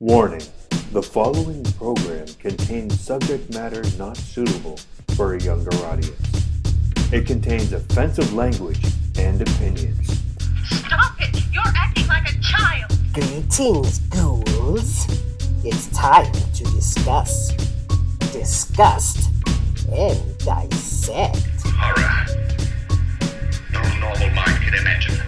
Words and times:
Warning 0.00 0.46
the 0.92 1.02
following 1.02 1.64
program 1.72 2.28
contains 2.38 3.00
subject 3.00 3.52
matter 3.52 3.82
not 3.98 4.16
suitable 4.16 4.78
for 5.16 5.34
a 5.34 5.42
younger 5.42 5.74
audience. 5.86 6.46
It 7.12 7.26
contains 7.26 7.72
offensive 7.72 8.32
language 8.32 8.78
and 9.18 9.42
opinions. 9.42 10.22
Stop 10.68 11.20
it! 11.20 11.42
You're 11.52 11.64
acting 11.66 12.06
like 12.06 12.30
a 12.30 12.40
child! 12.40 12.92
Greetings, 13.12 13.98
ghouls. 14.10 15.08
It's 15.64 15.88
time 15.88 16.32
to 16.32 16.64
discuss, 16.76 17.50
disgust, 18.30 19.30
and 19.90 20.38
dissect. 20.38 21.42
Horror. 21.64 22.24
No 23.72 23.82
normal 23.98 24.30
mind 24.30 24.62
can 24.62 24.74
imagine. 24.74 25.27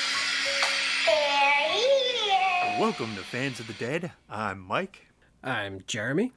Welcome 2.79 3.15
to 3.15 3.21
Fans 3.21 3.59
of 3.59 3.67
the 3.67 3.73
Dead. 3.73 4.11
I'm 4.29 4.59
Mike. 4.59 5.07
I'm 5.43 5.83
Jeremy. 5.87 6.33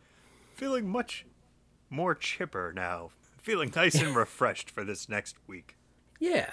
Feeling 0.55 0.89
much 0.89 1.27
more 1.91 2.15
chipper 2.15 2.73
now. 2.75 3.11
Feeling 3.43 3.73
nice 3.75 3.95
and 3.95 4.15
refreshed 4.17 4.71
for 4.71 4.85
this 4.85 5.09
next 5.09 5.37
week. 5.47 5.77
Yeah, 6.21 6.51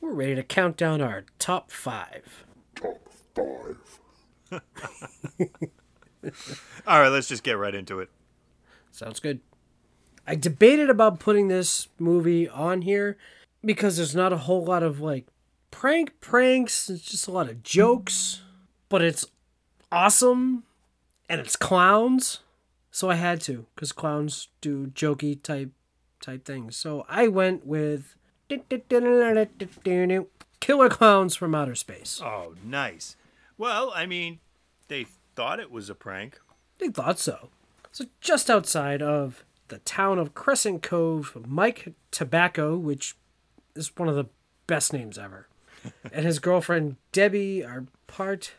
we're 0.00 0.12
ready 0.12 0.34
to 0.34 0.42
count 0.42 0.76
down 0.76 1.00
our 1.00 1.24
top 1.38 1.70
five. 1.70 2.44
Top 2.74 3.00
five. 3.34 3.76
All 6.86 7.00
right, 7.00 7.08
let's 7.08 7.28
just 7.28 7.42
get 7.42 7.58
right 7.58 7.74
into 7.74 8.00
it. 8.00 8.10
Sounds 8.90 9.20
good. 9.20 9.40
I 10.26 10.34
debated 10.34 10.90
about 10.90 11.20
putting 11.20 11.48
this 11.48 11.88
movie 11.98 12.48
on 12.48 12.82
here 12.82 13.16
because 13.64 13.96
there's 13.96 14.14
not 14.14 14.32
a 14.32 14.38
whole 14.38 14.64
lot 14.64 14.82
of 14.82 15.00
like 15.00 15.26
prank 15.70 16.20
pranks. 16.20 16.90
It's 16.90 17.02
just 17.04 17.28
a 17.28 17.32
lot 17.32 17.48
of 17.48 17.62
jokes, 17.62 18.42
but 18.88 19.02
it's 19.02 19.26
awesome 19.90 20.64
and 21.28 21.40
it's 21.40 21.56
clowns. 21.56 22.40
So 22.90 23.10
I 23.10 23.14
had 23.14 23.40
to 23.42 23.66
because 23.74 23.92
clowns 23.92 24.48
do 24.60 24.88
jokey 24.88 25.40
type 25.42 25.70
type 26.20 26.44
things. 26.44 26.76
So 26.76 27.06
I 27.08 27.28
went 27.28 27.66
with 27.66 28.16
Killer 30.60 30.88
Clowns 30.88 31.36
from 31.36 31.54
Outer 31.54 31.74
Space. 31.74 32.20
Oh, 32.22 32.54
nice. 32.64 33.16
Well, 33.56 33.92
I 33.94 34.06
mean, 34.06 34.40
they 34.88 35.06
thought 35.36 35.60
it 35.60 35.70
was 35.70 35.88
a 35.90 35.94
prank. 35.94 36.40
They 36.78 36.88
thought 36.88 37.18
so. 37.18 37.50
So 37.92 38.06
just 38.20 38.50
outside 38.50 39.02
of 39.02 39.44
the 39.68 39.78
town 39.78 40.18
of 40.18 40.34
Crescent 40.34 40.82
Cove, 40.82 41.36
Mike 41.46 41.92
Tobacco, 42.10 42.76
which 42.76 43.16
is 43.74 43.96
one 43.96 44.08
of 44.08 44.14
the 44.16 44.26
best 44.66 44.92
names 44.92 45.18
ever, 45.18 45.46
and 46.12 46.24
his 46.24 46.38
girlfriend 46.38 46.96
Debbie 47.12 47.64
are 47.64 47.86
part 48.06 48.52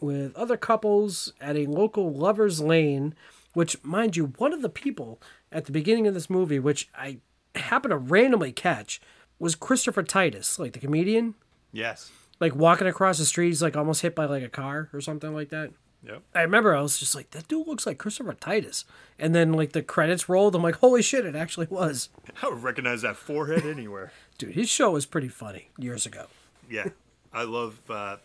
with 0.00 0.34
other 0.36 0.56
couples 0.56 1.32
at 1.40 1.56
a 1.56 1.66
local 1.66 2.12
lovers 2.12 2.60
lane, 2.60 3.14
which 3.54 3.82
mind 3.82 4.16
you, 4.16 4.32
one 4.38 4.52
of 4.52 4.62
the 4.62 4.68
people 4.68 5.20
at 5.50 5.64
the 5.64 5.72
beginning 5.72 6.06
of 6.06 6.14
this 6.14 6.28
movie, 6.28 6.58
which 6.58 6.88
I 6.94 7.18
happened 7.54 7.92
to 7.92 7.98
randomly 7.98 8.52
catch, 8.52 9.00
was 9.38 9.54
Christopher 9.54 10.02
Titus, 10.02 10.58
like 10.58 10.72
the 10.72 10.78
comedian. 10.78 11.34
Yes. 11.72 12.10
Like 12.40 12.54
walking 12.54 12.86
across 12.86 13.18
the 13.18 13.24
street, 13.24 13.48
he's 13.48 13.62
like 13.62 13.76
almost 13.76 14.02
hit 14.02 14.14
by 14.14 14.26
like 14.26 14.42
a 14.42 14.48
car 14.48 14.90
or 14.92 15.00
something 15.00 15.34
like 15.34 15.48
that. 15.50 15.70
Yep. 16.02 16.22
I 16.34 16.42
remember 16.42 16.74
I 16.74 16.82
was 16.82 16.98
just 16.98 17.14
like, 17.14 17.30
that 17.32 17.48
dude 17.48 17.66
looks 17.66 17.86
like 17.86 17.98
Christopher 17.98 18.34
Titus. 18.34 18.84
And 19.18 19.34
then 19.34 19.52
like 19.52 19.72
the 19.72 19.82
credits 19.82 20.28
rolled. 20.28 20.54
I'm 20.54 20.62
like, 20.62 20.76
holy 20.76 21.02
shit, 21.02 21.26
it 21.26 21.34
actually 21.34 21.66
was. 21.68 22.10
I 22.42 22.48
would 22.48 22.62
recognize 22.62 23.02
that 23.02 23.16
forehead 23.16 23.64
anywhere. 23.64 24.12
Dude, 24.38 24.54
his 24.54 24.68
show 24.68 24.90
was 24.90 25.06
pretty 25.06 25.28
funny 25.28 25.70
years 25.78 26.04
ago. 26.06 26.26
Yeah. 26.70 26.88
I 27.32 27.44
love 27.44 27.78
uh, 27.90 28.16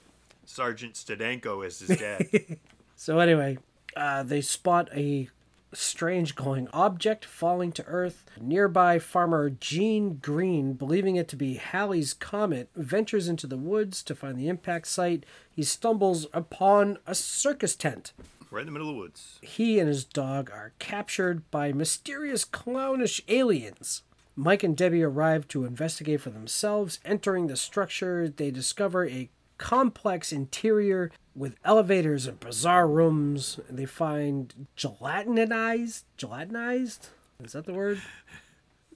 Sergeant 0.46 0.94
Stedenko 0.96 1.66
as 1.66 1.80
his 1.80 1.98
dad. 1.98 2.28
So 2.96 3.18
anyway, 3.18 3.58
uh, 3.96 4.22
they 4.22 4.42
spot 4.42 4.88
a 4.96 5.28
strange 5.74 6.36
glowing 6.36 6.68
object 6.72 7.26
falling 7.26 7.72
to 7.72 7.84
Earth. 7.86 8.26
Nearby 8.40 9.00
farmer 9.00 9.50
Gene 9.50 10.20
Green, 10.22 10.74
believing 10.74 11.16
it 11.16 11.28
to 11.30 11.36
be 11.36 11.56
Halley's 11.56 12.14
comet, 12.14 12.70
ventures 12.76 13.28
into 13.28 13.48
the 13.48 13.58
woods 13.58 14.04
to 14.04 14.14
find 14.14 14.38
the 14.38 14.48
impact 14.50 14.86
site. 14.88 15.26
He 15.50 15.64
stumbles 15.64 16.28
upon 16.32 17.00
a 17.08 17.16
circus 17.16 17.76
tent. 17.76 18.14
right 18.52 18.62
in 18.62 18.68
the 18.68 18.72
middle 18.72 18.90
of 18.90 18.96
the 18.96 19.02
woods. 19.02 19.40
he 19.42 19.80
and 19.80 19.88
his 19.88 20.04
dog 20.04 20.52
are 20.52 20.74
captured 20.78 21.50
by 21.50 21.72
mysterious 21.72 22.46
clownish 22.46 23.20
aliens. 23.30 24.04
Mike 24.42 24.64
and 24.64 24.76
Debbie 24.76 25.04
arrive 25.04 25.48
to 25.50 25.66
investigate 25.66 26.20
for 26.20 26.32
themselves. 26.32 27.00
Entering 27.06 27.46
the 27.46 27.56
structure, 27.56 28.28
they 28.28 28.50
discover 28.50 29.08
a 29.08 29.30
complex 29.60 30.32
interior 30.32 31.12
with 31.36 31.56
elevators 31.64 32.26
and 32.26 32.40
bizarre 32.40 32.88
rooms. 32.88 33.60
They 33.70 33.86
find 33.86 34.68
gelatinized, 34.76 36.06
gelatinized. 36.18 37.10
Is 37.44 37.52
that 37.52 37.68
the 37.68 37.74
word? 37.74 38.02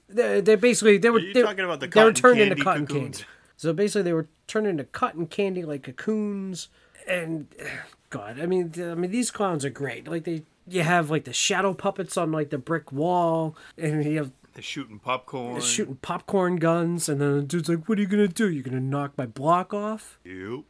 They, 0.08 0.40
they 0.40 0.56
basically 0.56 0.98
they 0.98 1.10
were 1.10 1.20
you 1.20 1.32
they, 1.32 1.42
talking 1.42 1.64
about 1.64 1.78
the 1.78 1.86
they 1.86 2.02
were 2.02 2.12
turned 2.12 2.40
into 2.40 2.56
cotton 2.56 2.86
cocoons? 2.88 3.18
candy. 3.18 3.30
So 3.56 3.72
basically, 3.72 4.02
they 4.02 4.12
were 4.12 4.26
turned 4.48 4.66
into 4.66 4.82
cotton 4.82 5.28
candy 5.28 5.62
like 5.62 5.84
cocoons, 5.84 6.68
and 7.06 7.46
God, 8.10 8.40
I 8.40 8.46
mean, 8.46 8.72
I 8.76 8.94
mean, 8.94 9.12
these 9.12 9.30
clowns 9.30 9.64
are 9.64 9.70
great. 9.70 10.08
Like 10.08 10.24
they, 10.24 10.42
you 10.66 10.82
have 10.82 11.08
like 11.08 11.22
the 11.22 11.32
shadow 11.32 11.72
puppets 11.72 12.16
on 12.16 12.32
like 12.32 12.50
the 12.50 12.58
brick 12.58 12.90
wall, 12.90 13.56
and 13.78 14.04
you 14.04 14.18
have 14.18 14.32
They're 14.56 14.62
shooting 14.62 14.98
popcorn. 14.98 15.52
They're 15.52 15.60
shooting 15.60 15.96
popcorn 15.96 16.56
guns, 16.56 17.10
and 17.10 17.20
then 17.20 17.36
the 17.36 17.42
dude's 17.42 17.68
like, 17.68 17.86
"What 17.90 17.98
are 17.98 18.00
you 18.00 18.06
gonna 18.08 18.26
do? 18.26 18.48
You're 18.48 18.62
gonna 18.62 18.80
knock 18.80 19.12
my 19.18 19.26
block 19.26 19.74
off?" 19.74 20.18
Yep. 20.24 20.64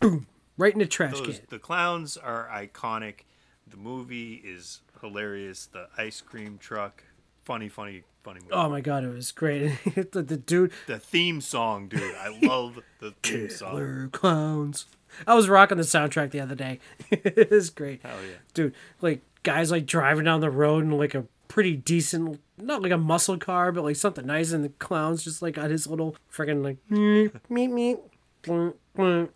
Boom. 0.00 0.26
Right 0.56 0.72
in 0.72 0.80
the 0.80 0.86
trash 0.86 1.12
Those, 1.20 1.38
can. 1.38 1.46
the 1.48 1.58
clowns 1.60 2.16
are 2.16 2.48
iconic. 2.52 3.20
The 3.68 3.76
movie 3.76 4.34
is 4.44 4.80
hilarious. 5.00 5.66
The 5.66 5.86
ice 5.96 6.20
cream 6.20 6.58
truck, 6.58 7.04
funny, 7.44 7.68
funny, 7.68 8.02
funny 8.24 8.40
movie. 8.40 8.52
Oh 8.52 8.68
my 8.68 8.80
god, 8.80 9.04
it 9.04 9.14
was 9.14 9.30
great. 9.30 9.78
the, 10.12 10.22
the 10.22 10.36
dude, 10.36 10.72
The 10.88 10.98
theme 10.98 11.40
song, 11.40 11.86
dude. 11.86 12.02
I 12.16 12.36
love 12.42 12.80
the 12.98 13.12
theme 13.22 13.48
song. 13.48 13.70
killer 13.70 14.08
clowns. 14.10 14.86
I 15.24 15.34
was 15.36 15.48
rocking 15.48 15.78
the 15.78 15.84
soundtrack 15.84 16.32
the 16.32 16.40
other 16.40 16.56
day. 16.56 16.80
it 17.12 17.48
was 17.50 17.70
great. 17.70 18.02
Hell 18.02 18.18
yeah. 18.28 18.36
dude 18.54 18.74
like 19.00 19.22
guys 19.44 19.70
like 19.70 19.86
driving 19.86 20.24
down 20.24 20.40
the 20.40 20.50
road 20.50 20.82
and 20.82 20.98
like 20.98 21.14
a 21.14 21.24
pretty 21.48 21.74
decent 21.76 22.40
not 22.58 22.82
like 22.82 22.92
a 22.92 22.98
muscle 22.98 23.38
car 23.38 23.72
but 23.72 23.82
like 23.82 23.96
something 23.96 24.26
nice 24.26 24.52
and 24.52 24.62
the 24.64 24.68
clown's 24.68 25.24
just 25.24 25.40
like 25.42 25.54
got 25.54 25.70
his 25.70 25.86
little 25.86 26.14
freaking 26.32 26.62
like 26.62 26.76
meep 26.90 27.32
meep 27.50 27.70
meep 27.70 28.00
blunk, 28.42 29.30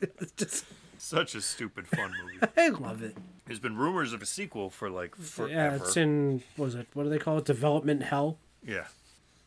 it's 0.00 0.32
just 0.36 0.64
Such 0.98 1.34
a 1.34 1.40
stupid 1.40 1.86
fun 1.88 2.12
movie. 2.24 2.52
i 2.56 2.68
love 2.68 3.02
it 3.02 3.16
There's 3.46 3.58
been 3.58 3.76
rumors 3.76 4.12
of 4.12 4.22
a 4.22 4.26
sequel 4.26 4.70
for 4.70 4.88
like 4.90 5.14
forever. 5.16 5.52
yeah 5.52 5.74
it's 5.74 5.96
in 5.96 6.42
what 6.56 6.66
was 6.66 6.74
it 6.76 6.86
what 6.94 7.04
do 7.04 7.08
they 7.10 7.18
call 7.18 7.38
it 7.38 7.44
development 7.44 8.04
hell 8.04 8.38
yeah. 8.66 8.84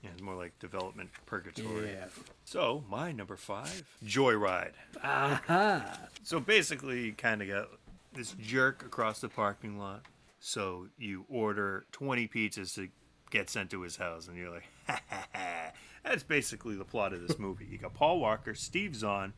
Yeah, 0.04 0.12
it's 0.14 0.22
more 0.22 0.36
like 0.36 0.60
development 0.60 1.10
purgatory. 1.26 1.90
yeah 1.94 2.06
So 2.44 2.84
my 2.90 3.12
number 3.12 3.36
five, 3.38 3.82
Joyride. 4.06 4.74
aha 5.04 5.98
So 6.22 6.40
basically, 6.40 7.06
you 7.08 7.14
kind 7.14 7.42
of 7.42 7.48
got 7.48 7.70
this 8.14 8.34
jerk 8.40 8.84
across 8.86 9.20
the 9.22 9.30
parking 9.30 9.80
lot. 9.80 10.04
So 10.48 10.90
you 11.00 11.26
order 11.28 11.88
20 11.92 12.28
pizzas 12.28 12.76
to 12.76 12.90
get 13.32 13.50
sent 13.50 13.72
to 13.72 13.82
his 13.82 13.98
house, 13.98 14.28
and 14.28 14.38
you're 14.38 14.52
like, 14.52 14.68
ha 14.86 15.00
ha 15.10 15.28
ha. 15.34 15.72
That's 16.04 16.22
basically 16.22 16.76
the 16.76 16.86
plot 16.86 17.14
of 17.14 17.28
this 17.28 17.40
movie. 17.40 17.66
You 17.66 17.80
got 17.80 17.96
Paul 17.96 18.20
Walker, 18.20 18.54
Steve 18.54 18.96
Zahn, 18.96 19.34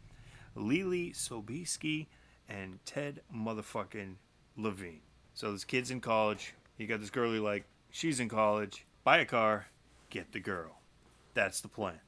Leelee 0.54 1.16
Sobieski, 1.16 2.08
and 2.50 2.80
Ted 2.84 3.22
motherfucking 3.34 4.16
Levine. 4.58 5.00
So 5.34 5.54
this 5.54 5.64
kid's 5.64 5.92
in 5.92 6.02
college. 6.02 6.54
You 6.78 6.88
got 6.88 7.00
this 7.00 7.10
girl 7.10 7.34
you 7.34 7.42
like. 7.42 7.64
She's 7.90 8.20
in 8.20 8.28
college. 8.28 8.86
Buy 9.06 9.20
a 9.20 9.26
car, 9.26 9.68
get 10.10 10.34
the 10.34 10.42
girl. 10.42 10.82
That's 11.34 11.62
the 11.62 11.70
plan. 11.70 12.02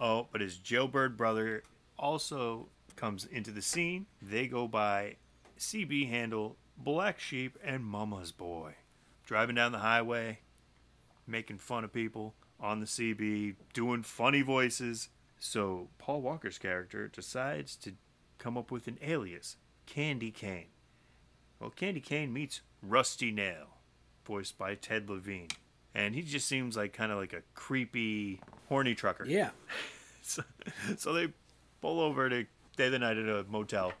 Oh, 0.00 0.28
but 0.32 0.40
his 0.40 0.56
jailbird 0.56 1.18
brother 1.18 1.64
also 1.98 2.68
comes 2.96 3.26
into 3.26 3.50
the 3.50 3.60
scene. 3.60 4.06
They 4.22 4.46
go 4.46 4.66
by 4.66 5.16
CB 5.58 6.08
handle 6.08 6.56
Black 6.84 7.20
Sheep 7.20 7.58
and 7.62 7.84
Mama's 7.84 8.32
Boy. 8.32 8.74
Driving 9.24 9.54
down 9.54 9.70
the 9.70 9.78
highway, 9.78 10.40
making 11.26 11.58
fun 11.58 11.84
of 11.84 11.92
people 11.92 12.34
on 12.58 12.80
the 12.80 12.86
CB, 12.86 13.54
doing 13.72 14.02
funny 14.02 14.42
voices. 14.42 15.08
So 15.38 15.88
Paul 15.98 16.22
Walker's 16.22 16.58
character 16.58 17.06
decides 17.06 17.76
to 17.76 17.92
come 18.38 18.58
up 18.58 18.72
with 18.72 18.88
an 18.88 18.98
alias, 19.00 19.56
Candy 19.86 20.32
Cane. 20.32 20.66
Well, 21.60 21.70
Candy 21.70 22.00
Cane 22.00 22.32
meets 22.32 22.62
Rusty 22.82 23.30
Nail, 23.30 23.76
voiced 24.24 24.58
by 24.58 24.74
Ted 24.74 25.08
Levine. 25.08 25.48
And 25.94 26.16
he 26.16 26.22
just 26.22 26.48
seems 26.48 26.76
like 26.76 26.92
kind 26.92 27.12
of 27.12 27.18
like 27.18 27.32
a 27.32 27.42
creepy, 27.54 28.40
horny 28.68 28.94
trucker. 28.94 29.24
Yeah. 29.26 29.50
So, 30.24 30.44
so 30.98 31.12
they 31.12 31.32
pull 31.80 31.98
over 31.98 32.28
to 32.30 32.46
stay 32.74 32.88
the 32.88 33.00
night 33.00 33.16
at 33.16 33.28
a 33.28 33.44
motel, 33.50 33.92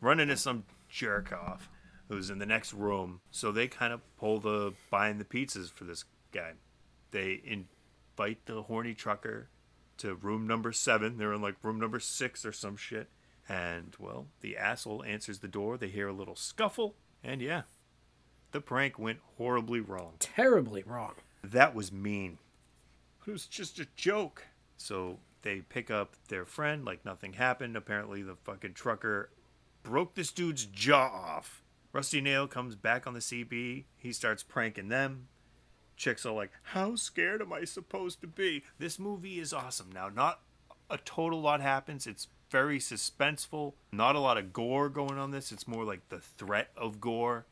run 0.00 0.18
into 0.18 0.36
some 0.36 0.64
jerk 0.88 1.32
off 1.32 1.70
who's 2.08 2.30
in 2.30 2.38
the 2.38 2.46
next 2.46 2.72
room. 2.72 3.20
So 3.30 3.52
they 3.52 3.68
kind 3.68 3.92
of 3.92 4.00
pull 4.16 4.40
the 4.40 4.74
buying 4.90 5.18
the 5.18 5.24
pizzas 5.24 5.70
for 5.70 5.84
this 5.84 6.04
guy. 6.32 6.52
They 7.10 7.40
invite 7.44 8.46
the 8.46 8.62
horny 8.62 8.94
trucker 8.94 9.48
to 9.98 10.14
room 10.14 10.46
number 10.46 10.72
seven. 10.72 11.18
They're 11.18 11.32
in 11.32 11.42
like 11.42 11.56
room 11.62 11.78
number 11.78 12.00
six 12.00 12.44
or 12.44 12.52
some 12.52 12.76
shit. 12.76 13.08
And 13.48 13.94
well, 13.98 14.26
the 14.40 14.56
asshole 14.56 15.04
answers 15.04 15.38
the 15.38 15.48
door. 15.48 15.78
They 15.78 15.88
hear 15.88 16.08
a 16.08 16.12
little 16.12 16.36
scuffle, 16.36 16.96
and 17.24 17.40
yeah, 17.40 17.62
the 18.52 18.60
prank 18.60 18.98
went 18.98 19.20
horribly 19.36 19.80
wrong. 19.80 20.14
Terribly 20.18 20.82
wrong. 20.82 21.14
That 21.42 21.74
was 21.74 21.90
mean. 21.90 22.38
It 23.26 23.30
was 23.30 23.46
just 23.46 23.78
a 23.78 23.86
joke. 23.96 24.46
So 24.76 25.18
they 25.42 25.60
pick 25.60 25.90
up 25.90 26.14
their 26.28 26.44
friend 26.44 26.84
like 26.84 27.04
nothing 27.04 27.34
happened. 27.34 27.76
Apparently, 27.76 28.22
the 28.22 28.36
fucking 28.36 28.74
trucker 28.74 29.30
broke 29.82 30.14
this 30.14 30.30
dude's 30.30 30.66
jaw 30.66 31.06
off. 31.06 31.62
Rusty 31.92 32.20
Nail 32.20 32.46
comes 32.46 32.74
back 32.74 33.06
on 33.06 33.14
the 33.14 33.20
CB. 33.20 33.84
He 33.96 34.12
starts 34.12 34.42
pranking 34.42 34.88
them. 34.88 35.28
Chicks 35.96 36.24
are 36.26 36.32
like, 36.32 36.52
How 36.62 36.94
scared 36.96 37.42
am 37.42 37.52
I 37.52 37.64
supposed 37.64 38.20
to 38.20 38.26
be? 38.26 38.64
This 38.78 38.98
movie 38.98 39.38
is 39.38 39.52
awesome. 39.52 39.90
Now, 39.92 40.08
not 40.08 40.40
a 40.90 40.98
total 40.98 41.40
lot 41.40 41.60
happens. 41.60 42.06
It's 42.06 42.28
very 42.50 42.78
suspenseful. 42.78 43.74
Not 43.92 44.16
a 44.16 44.20
lot 44.20 44.38
of 44.38 44.52
gore 44.52 44.88
going 44.88 45.18
on 45.18 45.30
this. 45.30 45.52
It's 45.52 45.68
more 45.68 45.84
like 45.84 46.08
the 46.08 46.20
threat 46.20 46.70
of 46.76 47.00
gore. 47.00 47.46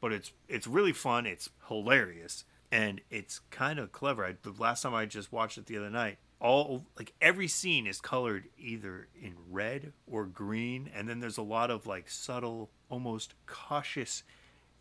But 0.00 0.12
it's 0.12 0.32
it's 0.48 0.66
really 0.66 0.92
fun. 0.92 1.26
It's 1.26 1.50
hilarious. 1.68 2.44
And 2.70 3.00
it's 3.10 3.40
kind 3.50 3.78
of 3.78 3.92
clever. 3.92 4.24
I, 4.24 4.34
the 4.42 4.52
last 4.58 4.82
time 4.82 4.94
I 4.94 5.06
just 5.06 5.32
watched 5.32 5.56
it 5.56 5.66
the 5.66 5.78
other 5.78 5.90
night, 5.90 6.18
all 6.40 6.84
like 6.96 7.12
every 7.20 7.48
scene 7.48 7.86
is 7.86 8.00
colored 8.00 8.48
either 8.58 9.08
in 9.20 9.34
red 9.50 9.92
or 10.06 10.24
green 10.24 10.90
and 10.94 11.08
then 11.08 11.20
there's 11.20 11.38
a 11.38 11.42
lot 11.42 11.70
of 11.70 11.86
like 11.86 12.08
subtle 12.08 12.70
almost 12.88 13.34
cautious 13.46 14.22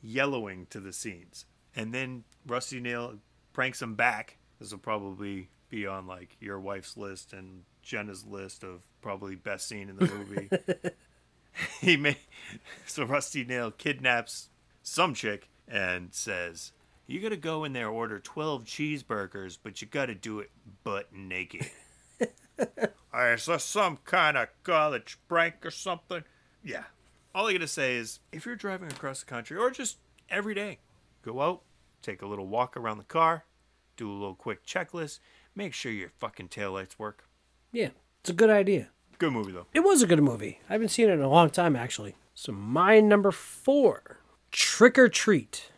yellowing 0.02 0.68
to 0.70 0.80
the 0.80 0.94
scenes. 0.94 1.46
And 1.76 1.94
then 1.94 2.24
rusty 2.46 2.80
nail 2.80 3.16
pranks 3.54 3.82
him 3.82 3.96
back. 3.96 4.38
This 4.60 4.72
will 4.72 4.80
probably 4.80 5.50
be 5.70 5.86
on 5.88 6.08
like 6.08 6.38
your 6.40 6.60
wife's 6.60 6.96
list 6.96 7.34
and 7.34 7.64
jenna's 7.82 8.26
list 8.26 8.64
of 8.64 8.82
probably 9.02 9.36
best 9.36 9.68
scene 9.68 9.90
in 9.90 9.98
the 9.98 10.08
movie. 10.08 10.50
He 11.82 11.98
may 11.98 12.18
so 12.86 13.04
rusty 13.04 13.44
nail 13.44 13.72
kidnaps 13.72 14.50
some 14.84 15.14
chick 15.14 15.50
and 15.68 16.14
says 16.14 16.72
you 17.08 17.20
gotta 17.22 17.38
go 17.38 17.64
in 17.64 17.74
there 17.74 17.90
order 17.90 18.20
12 18.20 18.64
cheeseburgers 18.66 19.58
but 19.62 19.82
you 19.82 19.88
gotta 19.88 20.14
do 20.16 20.40
it 20.40 20.52
butt 20.84 21.08
naked 21.14 21.70
Alright, 23.14 23.40
is 23.40 23.46
this 23.46 23.64
some 23.64 23.98
kind 24.06 24.38
of 24.38 24.50
college 24.64 25.18
prank 25.28 25.66
or 25.66 25.72
something 25.72 26.24
yeah 26.64 26.84
all 27.34 27.48
i 27.48 27.54
gotta 27.54 27.68
say 27.68 27.96
is 27.96 28.20
if 28.32 28.46
you're 28.46 28.56
driving 28.56 28.92
across 28.92 29.20
the 29.22 29.26
country 29.26 29.58
or 29.58 29.70
just 29.72 29.98
every 30.30 30.54
day 30.54 30.80
go 31.22 31.42
out 31.42 31.62
take 32.02 32.22
a 32.22 32.28
little 32.28 32.48
walk 32.48 32.76
around 32.78 32.98
the 32.98 33.04
car 33.04 33.46
do 33.96 34.10
a 34.10 34.14
little 34.14 34.36
quick 34.36 34.66
checklist 34.66 35.20
make 35.56 35.74
sure 35.74 35.92
your 35.92 36.10
fucking 36.20 36.48
taillights 36.50 37.00
work 37.00 37.24
Yeah. 37.72 37.90
It's 38.22 38.30
a 38.30 38.34
good 38.34 38.50
idea. 38.50 38.90
good 39.20 39.32
movie 39.34 39.52
though 39.54 39.68
It 39.74 39.80
was 39.82 40.02
a 40.02 40.08
good 40.08 40.22
movie. 40.22 40.60
I 40.70 40.74
haven't 40.74 40.90
seen 40.90 41.10
it 41.10 41.14
in 41.14 41.22
a 41.22 41.30
long 41.30 41.50
time, 41.50 41.76
actually. 41.76 42.16
So, 42.36 42.52
my 42.52 43.00
number 43.00 43.32
four 43.32 44.20
Trick 44.52 44.98
or 45.00 45.08
Treat, 45.08 45.72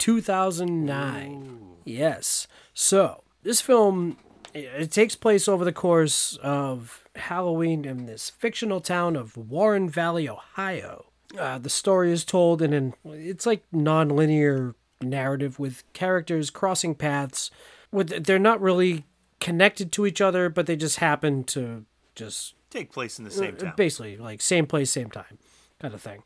2009. 0.00 1.60
Yes. 1.84 2.48
So, 2.74 3.22
this 3.42 3.60
film 3.60 4.16
it, 4.52 4.90
takes 4.90 5.14
place 5.14 5.46
over 5.46 5.64
the 5.64 5.72
course 5.72 6.36
of 6.42 7.04
Halloween 7.14 7.84
in 7.84 8.06
this 8.06 8.30
fictional 8.30 8.80
town 8.80 9.14
of 9.14 9.36
Warren 9.36 9.88
Valley, 9.88 10.28
Ohio. 10.28 11.06
Uh, 11.38 11.58
the 11.58 11.70
story 11.70 12.10
is 12.10 12.24
told 12.24 12.60
in 12.60 12.72
an 12.72 12.94
it's 13.04 13.46
like 13.46 13.62
non-linear 13.70 14.74
narrative 15.00 15.60
with 15.60 15.84
characters 15.92 16.50
crossing 16.50 16.94
paths. 16.94 17.50
With 17.92 18.24
they're 18.24 18.38
not 18.38 18.60
really 18.60 19.04
connected 19.38 19.92
to 19.92 20.06
each 20.06 20.20
other, 20.20 20.48
but 20.48 20.66
they 20.66 20.76
just 20.76 20.98
happen 20.98 21.44
to 21.44 21.84
just 22.14 22.54
take 22.70 22.92
place 22.92 23.18
in 23.18 23.24
the 23.24 23.30
same 23.30 23.54
uh, 23.54 23.58
town 23.58 23.72
Basically, 23.76 24.16
like 24.16 24.40
same 24.40 24.66
place, 24.66 24.90
same 24.90 25.10
time, 25.10 25.38
kind 25.78 25.94
of 25.94 26.00
thing. 26.00 26.22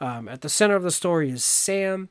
Um, 0.00 0.28
at 0.28 0.40
the 0.40 0.48
center 0.48 0.74
of 0.74 0.82
the 0.82 0.90
story 0.90 1.30
is 1.30 1.44
Sam, 1.44 2.08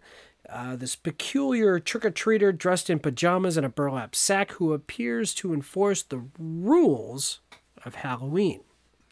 uh, 0.52 0.76
this 0.76 0.96
peculiar 0.96 1.80
trick 1.80 2.06
or 2.06 2.12
treater 2.12 2.56
dressed 2.56 2.90
in 2.90 3.00
pajamas 3.00 3.58
and 3.58 3.66
a 3.66 3.70
burlap 3.70 4.14
sack 4.16 4.52
who 4.54 4.74
appears 4.74 5.34
to 5.36 5.54
enforce 5.54 6.04
the 6.04 6.24
rules 6.38 7.40
of 7.86 7.96
Halloween. 7.96 8.62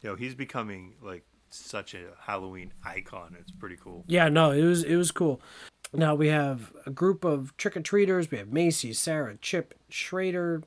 yo 0.01 0.15
he's 0.15 0.35
becoming 0.35 0.93
like 1.01 1.23
such 1.49 1.95
a 1.95 2.09
halloween 2.19 2.71
icon 2.85 3.35
it's 3.39 3.51
pretty 3.51 3.75
cool 3.83 4.03
Yeah, 4.07 4.29
no, 4.29 4.51
it 4.51 4.63
was 4.63 4.83
it 4.83 4.95
was 4.95 5.11
cool. 5.11 5.41
Now 5.91 6.13
we 6.13 6.27
have 6.27 6.71
a 6.85 6.91
group 6.91 7.23
of 7.23 7.57
trick 7.57 7.75
or 7.75 7.81
treaters. 7.81 8.29
We 8.29 8.37
have 8.37 8.49
Macy, 8.49 8.93
Sarah, 8.93 9.35
Chip, 9.41 9.73
Schrader. 9.89 10.61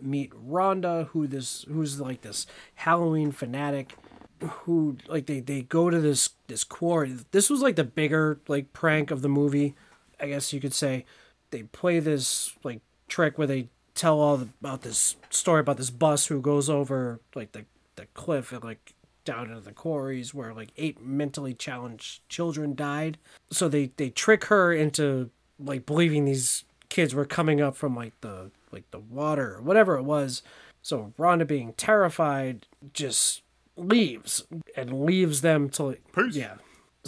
Meet 0.00 0.30
Rhonda, 0.32 1.08
who 1.08 1.26
this 1.26 1.64
who's 1.68 2.00
like 2.00 2.20
this 2.22 2.46
Halloween 2.76 3.32
fanatic, 3.32 3.96
who 4.40 4.96
like 5.08 5.26
they 5.26 5.40
they 5.40 5.62
go 5.62 5.90
to 5.90 6.00
this 6.00 6.30
this 6.46 6.62
quarry. 6.62 7.16
This 7.32 7.50
was 7.50 7.62
like 7.62 7.74
the 7.74 7.82
bigger 7.84 8.38
like 8.46 8.72
prank 8.72 9.10
of 9.10 9.22
the 9.22 9.28
movie, 9.28 9.74
I 10.20 10.28
guess 10.28 10.52
you 10.52 10.60
could 10.60 10.74
say. 10.74 11.04
They 11.50 11.62
play 11.62 11.98
this 12.00 12.56
like 12.62 12.80
trick 13.08 13.38
where 13.38 13.46
they 13.46 13.68
tell 13.94 14.20
all 14.20 14.36
the, 14.36 14.48
about 14.60 14.82
this 14.82 15.16
story 15.30 15.60
about 15.60 15.76
this 15.76 15.90
bus 15.90 16.26
who 16.26 16.40
goes 16.40 16.68
over 16.70 17.20
like 17.34 17.52
the 17.52 17.64
the 17.96 18.06
cliff 18.14 18.52
and 18.52 18.62
like 18.62 18.94
down 19.24 19.48
into 19.48 19.60
the 19.60 19.72
quarries 19.72 20.32
where 20.32 20.54
like 20.54 20.70
eight 20.76 21.02
mentally 21.02 21.52
challenged 21.52 22.26
children 22.28 22.74
died. 22.74 23.18
So 23.50 23.68
they 23.68 23.90
they 23.96 24.10
trick 24.10 24.44
her 24.44 24.72
into 24.72 25.30
like 25.58 25.84
believing 25.84 26.24
these 26.24 26.64
kids 26.88 27.14
were 27.14 27.24
coming 27.24 27.60
up 27.60 27.76
from 27.76 27.94
like 27.96 28.18
the 28.20 28.50
like 28.72 28.90
the 28.90 29.00
water 29.00 29.56
or 29.56 29.62
whatever 29.62 29.96
it 29.96 30.04
was. 30.04 30.42
So 30.82 31.12
Rhonda 31.18 31.46
being 31.46 31.72
terrified 31.74 32.66
just 32.92 33.42
leaves 33.76 34.44
and 34.76 35.04
leaves 35.04 35.40
them 35.40 35.68
to 35.70 35.82
like 35.82 36.02
Peace. 36.14 36.36
yeah. 36.36 36.54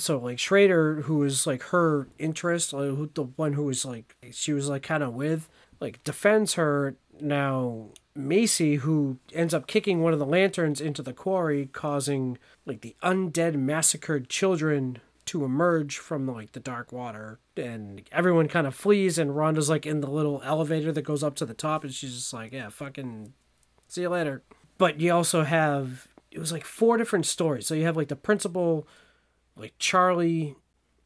So 0.00 0.19
like 0.19 0.38
Schrader, 0.38 1.02
who 1.02 1.19
was 1.19 1.47
like 1.47 1.62
her 1.64 2.08
interest, 2.19 2.73
like, 2.73 2.88
who, 2.88 3.11
the 3.12 3.25
one 3.25 3.54
who 3.54 3.64
was 3.64 3.85
like 3.85 4.16
she 4.33 4.52
was 4.52 4.69
like 4.69 4.83
kind 4.83 5.02
of 5.02 5.14
with, 5.14 5.49
like 5.80 6.02
defends 6.04 6.54
her. 6.54 6.97
Now 7.21 7.88
Macy, 8.14 8.76
who 8.76 9.19
ends 9.33 9.54
up 9.54 9.66
kicking 9.66 10.00
one 10.00 10.12
of 10.12 10.19
the 10.19 10.26
lanterns 10.26 10.80
into 10.80 11.02
the 11.02 11.12
quarry, 11.12 11.66
causing 11.73 12.38
like 12.66 12.80
the 12.80 12.97
undead 13.02 13.54
massacred 13.54 14.28
children 14.28 14.99
to 15.26 15.45
emerge 15.45 15.99
from 15.99 16.26
like 16.26 16.52
the 16.52 16.61
dark 16.61 16.92
water, 16.92 17.38
and 17.57 18.02
everyone 18.11 18.49
kind 18.49 18.66
of 18.66 18.75
flees. 18.75 19.19
And 19.19 19.30
Rhonda's 19.33 19.69
like 19.69 19.87
in 19.87 20.00
the 20.00 20.11
little 20.11 20.42
elevator 20.45 20.92
that 20.92 21.02
goes 21.02 21.23
up 21.23 21.37
to 21.37 21.47
the 21.47 21.54
top, 21.54 21.85
and 21.85 21.95
she's 21.95 22.14
just 22.14 22.33
like, 22.33 22.52
"Yeah, 22.52 22.69
fucking, 22.69 23.33
see 23.87 24.00
you 24.02 24.09
later." 24.09 24.42
But 24.78 24.99
you 24.99 25.12
also 25.12 25.45
have 25.45 26.09
it 26.30 26.38
was 26.38 26.52
like 26.52 26.64
four 26.64 26.97
different 26.97 27.26
stories. 27.26 27.66
So 27.66 27.75
you 27.75 27.85
have 27.85 27.97
like 27.97 28.09
the 28.09 28.16
principal, 28.16 28.87
like 29.61 29.75
Charlie, 29.79 30.57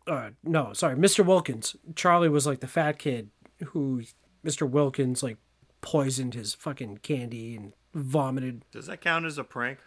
uh, 0.07 0.31
no, 0.43 0.73
sorry, 0.73 0.97
Mr. 0.97 1.25
Wilkins. 1.25 1.77
Charlie 1.95 2.29
was 2.29 2.47
like 2.47 2.61
the 2.61 2.69
fat 2.69 2.99
kid 2.99 3.31
who 3.67 4.03
Mr. 4.45 4.69
Wilkins 4.69 5.23
like 5.23 5.39
poisoned 5.81 6.35
his 6.35 6.55
fucking 6.55 6.99
candy 6.99 7.57
and 7.57 7.73
vomited. 7.93 8.65
Does 8.73 8.87
that 8.87 9.01
count 9.01 9.27
as 9.27 9.39
a 9.39 9.45
prank? 9.45 9.79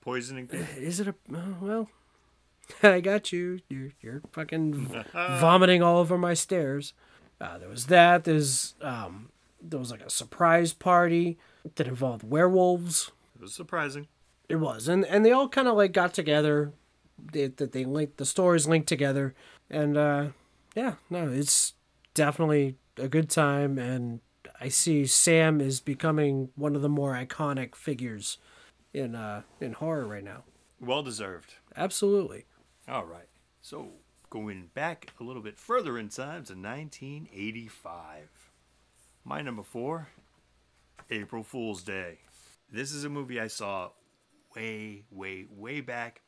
Poisoning 0.00 0.46
people? 0.46 0.66
Is 0.76 1.00
it 1.00 1.08
a 1.08 1.14
oh, 1.34 1.56
well? 1.60 1.88
I 2.82 3.00
got 3.00 3.32
you. 3.32 3.60
You're 3.68 3.90
you're 4.00 4.22
fucking 4.32 5.04
vomiting 5.12 5.82
all 5.82 5.98
over 5.98 6.16
my 6.16 6.34
stairs. 6.34 6.92
Uh, 7.40 7.58
there 7.58 7.68
was 7.68 7.86
that. 7.86 8.24
There's 8.24 8.74
um, 8.80 9.30
there 9.60 9.78
was 9.78 9.90
like 9.90 10.02
a 10.02 10.10
surprise 10.10 10.72
party 10.72 11.38
that 11.74 11.88
involved 11.88 12.22
werewolves. 12.22 13.10
It 13.34 13.42
was 13.42 13.54
surprising. 13.54 14.06
It 14.48 14.56
was, 14.56 14.86
and 14.86 15.04
and 15.04 15.24
they 15.24 15.32
all 15.32 15.48
kind 15.48 15.68
of 15.68 15.76
like 15.76 15.92
got 15.92 16.14
together. 16.14 16.72
They, 17.32 17.46
that 17.46 17.72
they 17.72 17.84
linked 17.84 18.18
the 18.18 18.26
stories 18.26 18.66
linked 18.66 18.88
together, 18.88 19.34
and 19.70 19.96
uh, 19.96 20.26
yeah, 20.74 20.94
no, 21.10 21.28
it's 21.28 21.74
definitely 22.14 22.76
a 22.98 23.08
good 23.08 23.30
time. 23.30 23.78
And 23.78 24.20
I 24.60 24.68
see 24.68 25.06
Sam 25.06 25.60
is 25.60 25.80
becoming 25.80 26.50
one 26.56 26.76
of 26.76 26.82
the 26.82 26.88
more 26.88 27.14
iconic 27.14 27.74
figures 27.74 28.38
in 28.92 29.14
uh 29.14 29.42
in 29.60 29.72
horror 29.74 30.06
right 30.06 30.24
now. 30.24 30.44
Well 30.80 31.02
deserved. 31.02 31.54
Absolutely. 31.76 32.44
All 32.88 33.04
right. 33.04 33.28
So 33.62 33.88
going 34.30 34.70
back 34.74 35.12
a 35.20 35.24
little 35.24 35.42
bit 35.42 35.58
further 35.58 35.98
in 35.98 36.08
time 36.08 36.44
to 36.44 36.54
1985. 36.54 38.28
My 39.24 39.42
number 39.42 39.62
four, 39.62 40.08
April 41.10 41.42
Fool's 41.42 41.82
Day. 41.82 42.18
This 42.70 42.92
is 42.92 43.04
a 43.04 43.08
movie 43.08 43.40
I 43.40 43.46
saw 43.48 43.90
way, 44.54 45.04
way, 45.10 45.46
way 45.50 45.80
back, 45.80 46.20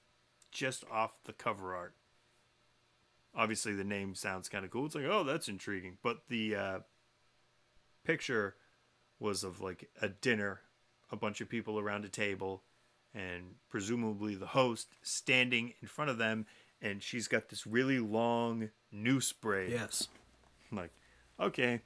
just 0.51 0.85
off 0.91 1.13
the 1.25 1.33
cover 1.33 1.75
art. 1.75 1.95
obviously 3.35 3.75
the 3.75 3.85
name 3.85 4.15
sounds 4.15 4.49
kind 4.49 4.65
of 4.65 4.71
cool. 4.71 4.87
It's 4.87 4.95
like, 4.95 5.05
oh, 5.05 5.23
that's 5.25 5.49
intriguing. 5.49 5.99
But 6.03 6.23
the 6.29 6.57
uh, 6.57 6.79
picture 8.05 8.57
was 9.21 9.45
of 9.45 9.61
like 9.61 9.89
a 10.03 10.09
dinner, 10.09 10.61
a 11.11 11.17
bunch 11.17 11.41
of 11.41 11.49
people 11.49 11.79
around 11.79 12.05
a 12.05 12.09
table, 12.09 12.63
and 13.15 13.55
presumably 13.69 14.35
the 14.35 14.47
host 14.47 14.89
standing 15.03 15.75
in 15.81 15.89
front 15.89 16.11
of 16.11 16.19
them, 16.19 16.47
and 16.81 17.03
she's 17.03 17.29
got 17.29 17.49
this 17.49 17.67
really 17.67 17.99
long 17.99 18.71
noose 18.93 19.33
braid. 19.33 19.71
Yes. 19.73 20.09
I'm 20.71 20.79
like, 20.79 20.93
okay, 21.41 21.81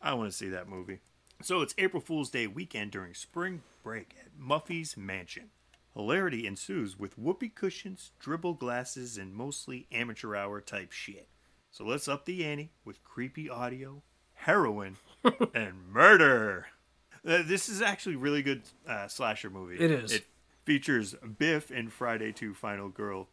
I 0.00 0.14
want 0.14 0.30
to 0.30 0.36
see 0.36 0.48
that 0.48 0.68
movie. 0.68 1.00
So 1.42 1.60
it's 1.60 1.74
April 1.78 2.00
Fool's 2.00 2.30
Day 2.30 2.46
weekend 2.46 2.92
during 2.92 3.14
spring 3.14 3.62
break 3.82 4.14
at 4.20 4.28
Muffy's 4.38 4.96
Mansion. 4.96 5.50
Hilarity 5.94 6.46
ensues 6.46 6.98
with 6.98 7.16
whoopee 7.16 7.48
cushions, 7.48 8.10
dribble 8.18 8.54
glasses, 8.54 9.16
and 9.16 9.32
mostly 9.32 9.86
amateur 9.92 10.34
hour 10.34 10.60
type 10.60 10.90
shit. 10.90 11.28
So 11.70 11.84
let's 11.84 12.08
up 12.08 12.24
the 12.24 12.44
ante 12.44 12.72
with 12.84 13.04
creepy 13.04 13.48
audio, 13.48 14.02
heroin, 14.34 14.96
and 15.54 15.88
murder. 15.88 16.66
Uh, 17.26 17.42
this 17.44 17.68
is 17.68 17.80
actually 17.80 18.16
a 18.16 18.18
really 18.18 18.42
good 18.42 18.62
uh, 18.88 19.06
slasher 19.08 19.50
movie. 19.50 19.76
It 19.78 19.90
is. 19.90 20.12
It 20.12 20.26
features 20.64 21.14
Biff 21.38 21.70
and 21.70 21.92
Friday 21.92 22.32
2 22.32 22.54
Final 22.54 22.88
Girl 22.88 23.28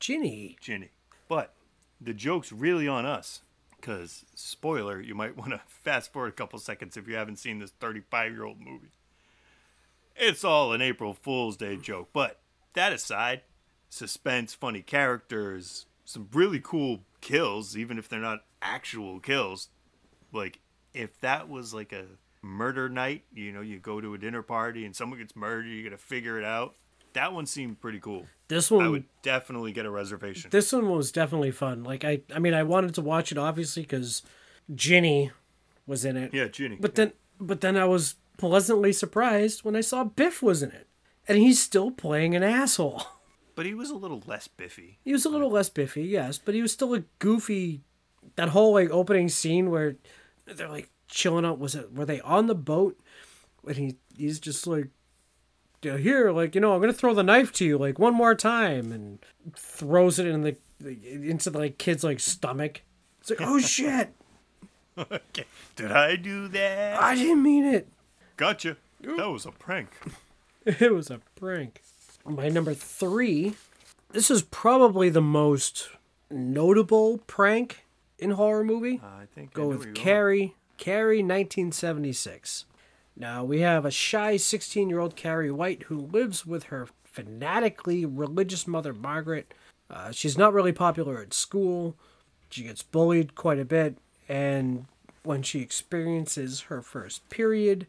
Ginny. 0.00 0.56
Ginny. 0.60 0.90
But 1.28 1.54
the 2.00 2.14
joke's 2.14 2.52
really 2.52 2.88
on 2.88 3.06
us. 3.06 3.42
Because, 3.76 4.24
spoiler, 4.36 5.00
you 5.00 5.14
might 5.14 5.36
want 5.36 5.50
to 5.50 5.60
fast 5.66 6.12
forward 6.12 6.28
a 6.28 6.32
couple 6.32 6.58
seconds 6.58 6.96
if 6.96 7.08
you 7.08 7.14
haven't 7.16 7.38
seen 7.38 7.58
this 7.58 7.72
35 7.72 8.32
year 8.32 8.44
old 8.44 8.60
movie. 8.60 8.92
It's 10.16 10.44
all 10.44 10.72
an 10.72 10.82
April 10.82 11.14
Fool's 11.14 11.56
Day 11.56 11.76
joke. 11.76 12.10
But 12.12 12.40
that 12.74 12.92
aside, 12.92 13.42
suspense, 13.88 14.54
funny 14.54 14.82
characters, 14.82 15.86
some 16.04 16.28
really 16.32 16.60
cool 16.62 17.00
kills, 17.20 17.76
even 17.76 17.98
if 17.98 18.08
they're 18.08 18.20
not 18.20 18.44
actual 18.60 19.20
kills. 19.20 19.68
Like, 20.32 20.60
if 20.94 21.20
that 21.20 21.48
was 21.48 21.74
like 21.74 21.92
a 21.92 22.04
murder 22.42 22.88
night, 22.88 23.24
you 23.34 23.52
know, 23.52 23.60
you 23.60 23.78
go 23.78 24.00
to 24.00 24.14
a 24.14 24.18
dinner 24.18 24.42
party 24.42 24.84
and 24.84 24.94
someone 24.94 25.18
gets 25.18 25.36
murdered, 25.36 25.66
you 25.66 25.82
gotta 25.84 25.96
figure 25.96 26.38
it 26.38 26.44
out. 26.44 26.74
That 27.14 27.32
one 27.32 27.46
seemed 27.46 27.80
pretty 27.80 28.00
cool. 28.00 28.26
This 28.48 28.70
one 28.70 28.84
I 28.84 28.88
would 28.88 29.04
definitely 29.22 29.72
get 29.72 29.86
a 29.86 29.90
reservation. 29.90 30.50
this 30.50 30.72
one 30.72 30.90
was 30.90 31.12
definitely 31.12 31.50
fun. 31.50 31.84
Like 31.84 32.04
I 32.04 32.22
I 32.34 32.38
mean 32.38 32.54
I 32.54 32.62
wanted 32.62 32.94
to 32.96 33.02
watch 33.02 33.32
it 33.32 33.38
obviously 33.38 33.84
cuz 33.84 34.22
Ginny 34.74 35.30
was 35.86 36.04
in 36.04 36.16
it. 36.16 36.32
Yeah, 36.32 36.48
Ginny. 36.48 36.76
But 36.80 36.94
then 36.94 37.12
but 37.40 37.60
then 37.60 37.76
I 37.76 37.84
was 37.84 38.16
pleasantly 38.42 38.92
surprised 38.92 39.62
when 39.62 39.76
I 39.76 39.82
saw 39.82 40.02
Biff 40.02 40.42
was 40.42 40.64
in 40.64 40.72
it. 40.72 40.88
And 41.28 41.38
he's 41.38 41.62
still 41.62 41.92
playing 41.92 42.34
an 42.34 42.42
asshole. 42.42 43.04
But 43.54 43.66
he 43.66 43.74
was 43.74 43.90
a 43.90 43.94
little 43.94 44.22
less 44.26 44.48
biffy. 44.48 44.98
He 45.04 45.12
was 45.12 45.26
a 45.26 45.28
little 45.28 45.50
less 45.50 45.68
biffy, 45.68 46.04
yes, 46.04 46.38
but 46.38 46.54
he 46.54 46.62
was 46.62 46.72
still 46.72 46.94
a 46.94 47.00
goofy. 47.18 47.82
That 48.36 48.48
whole 48.48 48.72
like 48.72 48.88
opening 48.88 49.28
scene 49.28 49.68
where 49.70 49.96
they're 50.46 50.70
like 50.70 50.88
chilling 51.06 51.44
out. 51.44 51.58
Was 51.58 51.74
it? 51.74 51.92
Were 51.92 52.06
they 52.06 52.22
on 52.22 52.46
the 52.46 52.54
boat? 52.54 52.98
And 53.66 53.76
he 53.76 53.96
he's 54.16 54.40
just 54.40 54.66
like, 54.66 54.88
here, 55.82 56.32
like 56.32 56.54
you 56.54 56.62
know, 56.62 56.72
I'm 56.72 56.80
gonna 56.80 56.94
throw 56.94 57.12
the 57.12 57.22
knife 57.22 57.52
to 57.52 57.66
you 57.66 57.76
like 57.76 57.98
one 57.98 58.14
more 58.14 58.34
time, 58.34 58.90
and 58.90 59.18
throws 59.54 60.18
it 60.18 60.26
in 60.26 60.40
the 60.40 60.56
into 60.80 61.50
the 61.50 61.58
like 61.58 61.76
kid's 61.76 62.02
like 62.02 62.20
stomach. 62.20 62.80
It's 63.20 63.28
like, 63.28 63.42
oh 63.42 63.58
shit, 63.76 64.14
okay. 64.96 65.44
Did 65.76 65.92
I 65.92 66.16
do 66.16 66.48
that? 66.48 67.02
I 67.02 67.16
didn't 67.16 67.42
mean 67.42 67.66
it. 67.66 67.86
Gotcha. 68.36 68.76
That 69.00 69.30
was 69.30 69.46
a 69.46 69.52
prank. 69.52 69.90
It 70.64 70.94
was 70.94 71.10
a 71.10 71.20
prank. 71.34 71.82
My 72.24 72.48
number 72.48 72.72
three. 72.72 73.54
This 74.12 74.30
is 74.30 74.42
probably 74.42 75.08
the 75.08 75.20
most 75.20 75.88
notable 76.30 77.18
prank 77.26 77.84
in 78.16 78.30
horror 78.30 78.62
movie. 78.62 79.00
I 79.02 79.24
think 79.34 79.52
go 79.52 79.62
know 79.62 79.68
with 79.70 79.92
Carrie. 79.94 80.54
Carrie, 80.78 81.18
1976. 81.18 82.66
Now 83.16 83.42
we 83.42 83.60
have 83.60 83.84
a 83.84 83.90
shy 83.90 84.36
16 84.36 84.88
year 84.88 85.00
old 85.00 85.16
Carrie 85.16 85.50
White 85.50 85.84
who 85.84 85.98
lives 85.98 86.46
with 86.46 86.64
her 86.64 86.86
fanatically 87.04 88.06
religious 88.06 88.66
mother 88.66 88.92
Margaret. 88.92 89.52
Uh, 89.90 90.12
she's 90.12 90.38
not 90.38 90.54
really 90.54 90.72
popular 90.72 91.20
at 91.20 91.34
school. 91.34 91.96
She 92.50 92.62
gets 92.62 92.82
bullied 92.82 93.34
quite 93.34 93.58
a 93.58 93.64
bit, 93.64 93.96
and 94.28 94.86
when 95.22 95.42
she 95.42 95.60
experiences 95.60 96.62
her 96.62 96.82
first 96.82 97.28
period 97.30 97.86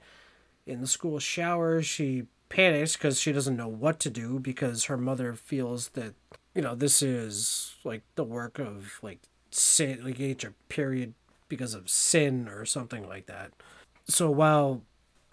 in 0.65 0.81
the 0.81 0.87
school 0.87 1.19
shower, 1.19 1.81
she 1.81 2.23
panics 2.49 2.95
because 2.95 3.19
she 3.19 3.31
doesn't 3.31 3.57
know 3.57 3.67
what 3.67 3.99
to 3.99 4.09
do 4.09 4.39
because 4.39 4.85
her 4.85 4.97
mother 4.97 5.33
feels 5.33 5.89
that 5.89 6.13
you 6.53 6.61
know 6.61 6.75
this 6.75 7.01
is 7.01 7.75
like 7.83 8.03
the 8.15 8.23
work 8.23 8.59
of 8.59 8.99
like 9.01 9.19
sin, 9.51 10.03
like 10.03 10.17
get 10.17 10.45
period 10.69 11.13
because 11.49 11.73
of 11.73 11.89
sin 11.89 12.47
or 12.47 12.65
something 12.65 13.07
like 13.07 13.25
that. 13.27 13.51
So 14.07 14.29
while 14.29 14.83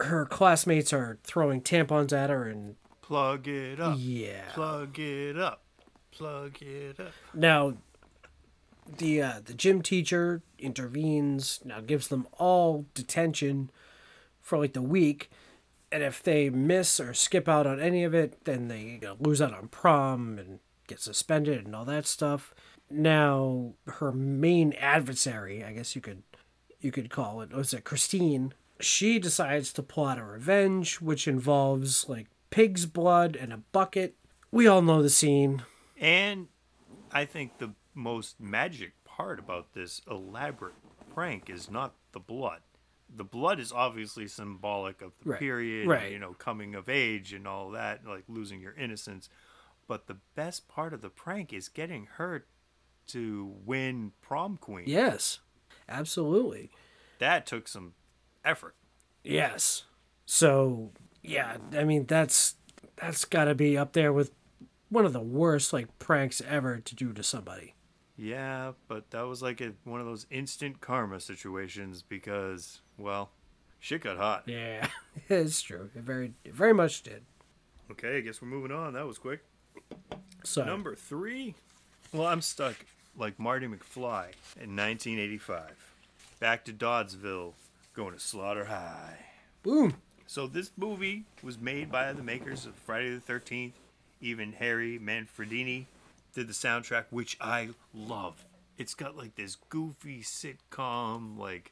her 0.01 0.25
classmates 0.25 0.93
are 0.93 1.19
throwing 1.23 1.61
tampons 1.61 2.11
at 2.13 2.29
her 2.29 2.47
and 2.47 2.75
Plug 3.01 3.47
it 3.47 3.79
up. 3.79 3.97
yeah, 3.99 4.51
Plug 4.53 4.97
it 4.97 5.37
up. 5.37 5.63
Plug 6.11 6.61
it 6.61 6.99
up. 6.99 7.11
Now, 7.33 7.73
the 8.97 9.21
uh, 9.21 9.41
the 9.43 9.53
gym 9.53 9.81
teacher 9.81 10.41
intervenes. 10.57 11.59
Now 11.65 11.81
gives 11.81 12.07
them 12.07 12.27
all 12.37 12.85
detention 12.93 13.69
for 14.41 14.57
like 14.57 14.73
the 14.73 14.81
week, 14.81 15.29
and 15.91 16.03
if 16.03 16.23
they 16.23 16.49
miss 16.49 16.99
or 16.99 17.13
skip 17.13 17.47
out 17.47 17.67
on 17.67 17.79
any 17.79 18.03
of 18.03 18.13
it, 18.13 18.45
then 18.45 18.67
they 18.67 18.81
you 18.81 18.99
know, 18.99 19.17
lose 19.19 19.41
out 19.41 19.53
on 19.53 19.67
prom 19.67 20.37
and 20.39 20.59
get 20.87 20.99
suspended 20.99 21.65
and 21.65 21.75
all 21.75 21.85
that 21.85 22.05
stuff. 22.05 22.53
Now, 22.89 23.73
her 23.87 24.11
main 24.11 24.73
adversary, 24.73 25.63
I 25.63 25.73
guess 25.73 25.95
you 25.95 26.01
could 26.01 26.23
you 26.81 26.91
could 26.91 27.09
call 27.09 27.41
it, 27.41 27.53
was 27.53 27.73
it 27.73 27.83
Christine? 27.83 28.53
She 28.79 29.19
decides 29.19 29.71
to 29.73 29.83
plot 29.83 30.17
a 30.17 30.23
revenge, 30.23 30.99
which 30.99 31.27
involves 31.27 32.09
like 32.09 32.27
pig's 32.49 32.85
blood 32.85 33.35
and 33.35 33.53
a 33.53 33.57
bucket. 33.71 34.15
We 34.51 34.67
all 34.67 34.81
know 34.81 35.01
the 35.03 35.09
scene. 35.09 35.61
And 35.99 36.47
I 37.11 37.25
think 37.25 37.59
the 37.59 37.73
most 37.93 38.39
magic 38.39 38.93
part 39.05 39.37
about 39.37 39.73
this 39.73 40.01
elaborate 40.09 40.73
prank 41.13 41.49
is 41.49 41.69
not 41.69 41.93
the 42.11 42.19
blood. 42.19 42.61
The 43.13 43.23
blood 43.25 43.59
is 43.59 43.71
obviously 43.71 44.27
symbolic 44.27 45.01
of 45.01 45.11
the 45.23 45.31
Right. 45.31 45.39
period, 45.39 45.87
Right. 45.87 46.11
you 46.11 46.19
know, 46.19 46.33
coming 46.33 46.75
of 46.75 46.87
age 46.87 47.33
and 47.33 47.45
all 47.47 47.71
that, 47.71 48.05
like 48.05 48.23
losing 48.27 48.61
your 48.61 48.73
innocence. 48.73 49.27
But 49.87 50.07
the 50.07 50.17
best 50.35 50.67
part 50.69 50.93
of 50.93 51.01
the 51.01 51.09
prank 51.09 51.51
is 51.51 51.67
getting 51.67 52.05
her 52.17 52.45
to 53.07 53.45
win 53.65 54.13
prom 54.21 54.55
queen. 54.57 54.85
Yes, 54.87 55.39
absolutely. 55.89 56.71
That 57.19 57.45
took 57.45 57.67
some 57.67 57.93
effort. 58.45 58.75
Yes. 59.23 59.83
So 60.25 60.91
yeah, 61.21 61.57
I 61.73 61.83
mean 61.83 62.05
that's 62.05 62.55
that's 62.95 63.25
got 63.25 63.45
to 63.45 63.55
be 63.55 63.77
up 63.77 63.93
there 63.93 64.13
with 64.13 64.31
one 64.89 65.05
of 65.05 65.13
the 65.13 65.19
worst 65.21 65.73
like 65.73 65.99
pranks 65.99 66.41
ever 66.47 66.79
to 66.79 66.95
do 66.95 67.11
to 67.13 67.23
somebody. 67.23 67.75
Yeah, 68.21 68.73
but 68.87 69.09
that 69.09 69.23
was 69.23 69.41
like 69.41 69.61
a, 69.61 69.73
one 69.83 69.99
of 69.99 70.05
those 70.05 70.27
instant 70.29 70.79
karma 70.79 71.19
situations 71.19 72.03
because, 72.07 72.81
well, 72.99 73.31
shit 73.79 74.03
got 74.03 74.17
hot. 74.17 74.43
Yeah, 74.45 74.87
it's 75.29 75.59
true. 75.59 75.89
It 75.95 76.03
very 76.03 76.33
it 76.45 76.53
very 76.53 76.73
much 76.73 77.01
did. 77.01 77.23
Okay, 77.89 78.17
I 78.17 78.21
guess 78.21 78.39
we're 78.39 78.47
moving 78.47 78.71
on. 78.71 78.93
That 78.93 79.07
was 79.07 79.17
quick. 79.17 79.43
So 80.43 80.63
Number 80.63 80.93
three. 80.93 81.55
Well, 82.13 82.27
I'm 82.27 82.41
stuck 82.41 82.75
like 83.17 83.39
Marty 83.39 83.65
McFly 83.65 84.25
in 84.57 84.75
1985. 84.75 85.71
Back 86.39 86.63
to 86.65 86.73
Doddsville, 86.73 87.53
going 87.95 88.13
to 88.13 88.19
Slaughter 88.19 88.65
High. 88.65 89.17
boom. 89.63 89.95
So 90.27 90.45
this 90.45 90.69
movie 90.77 91.23
was 91.41 91.59
made 91.59 91.91
by 91.91 92.13
the 92.13 92.23
makers 92.23 92.67
of 92.67 92.75
Friday 92.75 93.09
the 93.15 93.33
13th. 93.33 93.73
Even 94.21 94.53
Harry 94.53 94.99
Manfredini 94.99 95.85
did 96.33 96.47
the 96.47 96.53
soundtrack, 96.53 97.05
which 97.09 97.37
I 97.39 97.69
love. 97.93 98.45
It's 98.77 98.93
got 98.93 99.17
like 99.17 99.35
this 99.35 99.57
goofy 99.69 100.21
sitcom, 100.21 101.37
like 101.37 101.71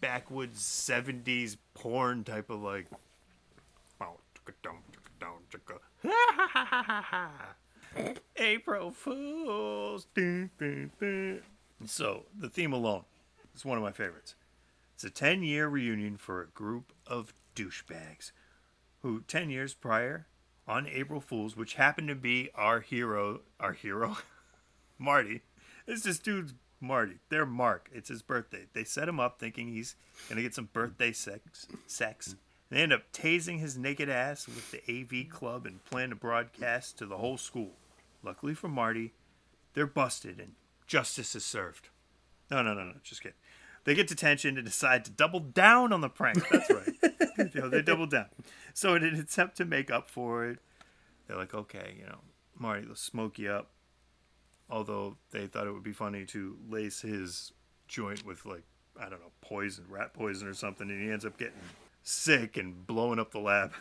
backwoods 0.00 0.62
70s 0.62 1.56
porn 1.74 2.24
type 2.24 2.50
of 2.50 2.62
like. 2.62 2.86
April 8.36 8.90
Fools. 8.90 10.06
So 11.86 12.24
the 12.36 12.48
theme 12.48 12.72
alone 12.72 13.04
is 13.54 13.64
one 13.64 13.78
of 13.78 13.84
my 13.84 13.92
favorites. 13.92 14.34
It's 14.94 15.04
a 15.04 15.10
10 15.10 15.42
year 15.42 15.68
reunion 15.68 16.16
for 16.16 16.42
a 16.42 16.46
group 16.46 16.92
of 17.06 17.32
douchebags 17.54 18.32
who 19.02 19.22
10 19.22 19.50
years 19.50 19.74
prior 19.74 20.26
on 20.68 20.86
April 20.86 21.20
Fools, 21.20 21.56
which 21.56 21.74
happened 21.74 22.08
to 22.08 22.14
be 22.14 22.50
our 22.54 22.80
hero, 22.80 23.40
our 23.58 23.72
hero, 23.72 24.18
Marty. 24.98 25.40
It's 25.86 26.02
this 26.02 26.18
dude's 26.18 26.52
Marty. 26.80 27.18
They're 27.30 27.46
Mark. 27.46 27.88
It's 27.92 28.10
his 28.10 28.22
birthday. 28.22 28.66
They 28.74 28.84
set 28.84 29.08
him 29.08 29.18
up 29.18 29.40
thinking 29.40 29.68
he's 29.68 29.96
gonna 30.28 30.42
get 30.42 30.54
some 30.54 30.68
birthday 30.72 31.12
sex. 31.12 31.66
Sex. 31.86 32.36
They 32.70 32.82
end 32.82 32.92
up 32.92 33.10
tasing 33.12 33.58
his 33.60 33.78
naked 33.78 34.10
ass 34.10 34.46
with 34.46 34.70
the 34.70 34.82
AV 34.88 35.30
club 35.30 35.64
and 35.64 35.82
plan 35.84 36.10
to 36.10 36.16
broadcast 36.16 36.98
to 36.98 37.06
the 37.06 37.16
whole 37.16 37.38
school. 37.38 37.72
Luckily 38.22 38.52
for 38.52 38.68
Marty, 38.68 39.14
they're 39.72 39.86
busted 39.86 40.38
and 40.38 40.52
justice 40.86 41.34
is 41.34 41.44
served. 41.44 41.88
No, 42.50 42.62
no, 42.62 42.74
no, 42.74 42.84
no. 42.84 42.94
Just 43.02 43.22
kidding. 43.22 43.38
They 43.88 43.94
get 43.94 44.06
detention 44.06 44.58
and 44.58 44.66
decide 44.66 45.06
to 45.06 45.10
double 45.10 45.40
down 45.40 45.94
on 45.94 46.02
the 46.02 46.10
prank. 46.10 46.46
That's 46.50 46.68
right. 46.68 46.92
you 47.54 47.58
know, 47.58 47.70
they 47.70 47.80
double 47.80 48.06
down. 48.06 48.26
So 48.74 48.94
in 48.94 49.02
an 49.02 49.14
attempt 49.14 49.56
to 49.56 49.64
make 49.64 49.90
up 49.90 50.10
for 50.10 50.44
it, 50.44 50.58
they're 51.26 51.38
like, 51.38 51.54
okay, 51.54 51.94
you 51.98 52.04
know, 52.04 52.18
Marty, 52.54 52.84
let's 52.86 53.00
smoke 53.00 53.38
you 53.38 53.50
up. 53.50 53.70
Although 54.68 55.16
they 55.30 55.46
thought 55.46 55.66
it 55.66 55.72
would 55.72 55.82
be 55.82 55.94
funny 55.94 56.26
to 56.26 56.58
lace 56.68 57.00
his 57.00 57.54
joint 57.86 58.26
with 58.26 58.44
like, 58.44 58.64
I 59.00 59.08
don't 59.08 59.20
know, 59.20 59.32
poison, 59.40 59.86
rat 59.88 60.12
poison 60.12 60.46
or 60.46 60.52
something, 60.52 60.90
and 60.90 61.02
he 61.02 61.10
ends 61.10 61.24
up 61.24 61.38
getting 61.38 61.54
sick 62.02 62.58
and 62.58 62.86
blowing 62.86 63.18
up 63.18 63.30
the 63.30 63.40
lab. 63.40 63.72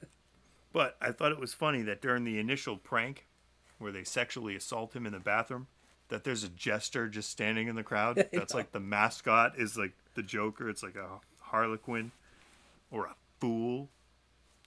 but 0.72 0.96
I 1.00 1.12
thought 1.12 1.30
it 1.30 1.38
was 1.38 1.54
funny 1.54 1.82
that 1.82 2.02
during 2.02 2.24
the 2.24 2.40
initial 2.40 2.76
prank, 2.76 3.28
where 3.78 3.92
they 3.92 4.02
sexually 4.02 4.56
assault 4.56 4.96
him 4.96 5.06
in 5.06 5.12
the 5.12 5.20
bathroom, 5.20 5.68
that 6.08 6.24
there's 6.24 6.44
a 6.44 6.48
jester 6.48 7.08
just 7.08 7.30
standing 7.30 7.68
in 7.68 7.76
the 7.76 7.82
crowd. 7.82 8.16
That's 8.32 8.54
like 8.54 8.72
the 8.72 8.80
mascot 8.80 9.54
is 9.58 9.76
like 9.76 9.92
the 10.14 10.22
Joker. 10.22 10.68
It's 10.68 10.82
like 10.82 10.96
a 10.96 11.08
harlequin 11.40 12.12
or 12.90 13.06
a 13.06 13.14
fool, 13.40 13.88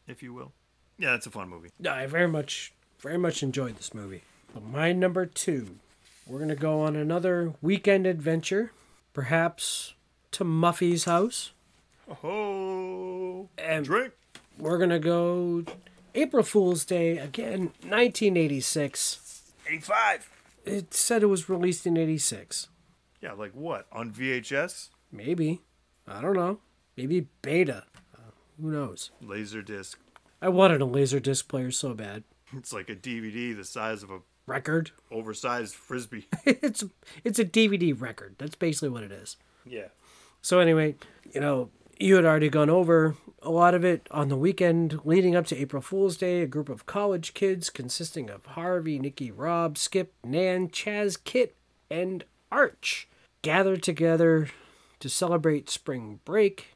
if 0.07 0.21
you 0.23 0.33
will. 0.33 0.51
Yeah, 0.97 1.15
it's 1.15 1.27
a 1.27 1.31
fun 1.31 1.49
movie. 1.49 1.69
Yeah, 1.79 1.93
I 1.93 2.07
very 2.07 2.27
much, 2.27 2.73
very 2.99 3.17
much 3.17 3.43
enjoyed 3.43 3.77
this 3.77 3.93
movie. 3.93 4.23
But 4.53 4.63
my 4.63 4.91
number 4.93 5.25
two, 5.25 5.77
we're 6.25 6.39
gonna 6.39 6.55
go 6.55 6.81
on 6.81 6.95
another 6.95 7.53
weekend 7.61 8.07
adventure, 8.07 8.71
perhaps 9.13 9.93
to 10.31 10.43
Muffy's 10.43 11.05
house. 11.05 11.51
Oh, 12.23 13.49
And 13.57 13.85
drink. 13.85 14.13
we're 14.57 14.77
gonna 14.77 14.99
go 14.99 15.63
April 16.15 16.43
Fool's 16.43 16.83
Day 16.85 17.17
again, 17.17 17.71
1986. 17.83 19.41
85. 19.67 20.29
It 20.67 20.93
said 20.93 21.23
it 21.23 21.27
was 21.27 21.49
released 21.49 21.85
in 21.85 21.97
86. 21.97 22.67
Yeah, 23.21 23.33
like 23.33 23.51
what? 23.53 23.87
On 23.91 24.11
VHS? 24.11 24.89
Maybe. 25.11 25.61
I 26.07 26.21
don't 26.21 26.35
know. 26.35 26.59
Maybe 26.95 27.27
beta. 27.41 27.83
Uh, 28.15 28.31
who 28.61 28.71
knows? 28.71 29.11
Laser 29.21 29.61
disc. 29.61 29.99
I 30.41 30.49
wanted 30.49 30.81
a 30.81 30.85
laser 30.85 31.19
disc 31.19 31.47
player 31.47 31.71
so 31.71 31.93
bad. 31.93 32.23
It's 32.55 32.71
like 32.73 32.89
a 32.89 32.95
DVD 32.95 33.55
the 33.55 33.63
size 33.65 34.03
of 34.03 34.11
a 34.11 34.19
Record. 34.45 34.91
oversized 35.11 35.75
frisbee. 35.75 36.27
it's 36.45 36.83
it's 37.25 37.37
a 37.39 37.43
DVD 37.45 37.99
record. 37.99 38.35
That's 38.37 38.55
basically 38.55 38.89
what 38.89 39.03
it 39.03 39.11
is. 39.11 39.35
yeah. 39.65 39.87
So 40.41 40.59
anyway, 40.59 40.95
you 41.33 41.41
know, 41.41 41.69
you 41.99 42.15
had 42.15 42.25
already 42.25 42.49
gone 42.49 42.69
over 42.69 43.15
a 43.41 43.49
lot 43.49 43.73
of 43.73 43.85
it 43.85 44.07
on 44.11 44.29
the 44.29 44.35
weekend 44.35 44.99
leading 45.05 45.35
up 45.35 45.45
to 45.47 45.57
April 45.57 45.81
Fool's 45.81 46.17
Day. 46.17 46.41
A 46.41 46.47
group 46.47 46.69
of 46.69 46.85
college 46.85 47.33
kids 47.33 47.69
consisting 47.69 48.29
of 48.29 48.45
Harvey, 48.45 48.99
Nikki, 48.99 49.31
Rob, 49.31 49.77
Skip, 49.77 50.13
Nan, 50.23 50.69
Chaz, 50.69 51.17
Kit, 51.23 51.55
and 51.89 52.23
Arch 52.51 53.07
gathered 53.41 53.83
together 53.83 54.49
to 54.99 55.09
celebrate 55.09 55.69
spring 55.69 56.19
break 56.25 56.75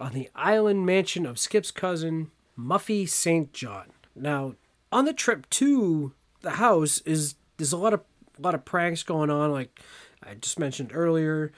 on 0.00 0.12
the 0.12 0.28
island 0.34 0.84
mansion 0.84 1.24
of 1.24 1.38
Skip's 1.38 1.70
cousin, 1.70 2.30
Muffy 2.58 3.08
St. 3.08 3.52
John. 3.52 3.86
Now, 4.14 4.54
on 4.90 5.04
the 5.04 5.12
trip 5.12 5.48
to 5.50 6.12
the 6.42 6.50
house 6.52 7.00
is 7.02 7.36
there's 7.56 7.72
a 7.72 7.78
lot 7.78 7.94
of 7.94 8.00
a 8.38 8.42
lot 8.42 8.54
of 8.54 8.64
pranks 8.64 9.02
going 9.02 9.30
on 9.30 9.52
like 9.52 9.80
I 10.22 10.34
just 10.34 10.58
mentioned 10.58 10.90
earlier. 10.92 11.52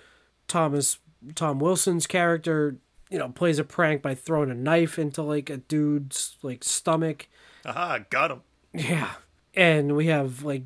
Thomas 0.47 0.99
Tom 1.35 1.59
Wilson's 1.59 2.07
character, 2.07 2.77
you 3.15 3.21
know, 3.21 3.29
plays 3.29 3.61
a 3.61 3.65
prank 3.65 4.03
by 4.03 4.13
throwing 4.13 4.51
a 4.51 4.55
knife 4.55 4.99
into 4.99 5.23
like 5.23 5.49
a 5.49 5.59
dude's 5.59 6.37
like 6.43 6.65
stomach. 6.65 7.29
Aha, 7.65 8.01
got 8.11 8.33
him. 8.33 8.41
Yeah. 8.73 9.13
And 9.55 9.95
we 9.95 10.09
have 10.09 10.43
like 10.43 10.65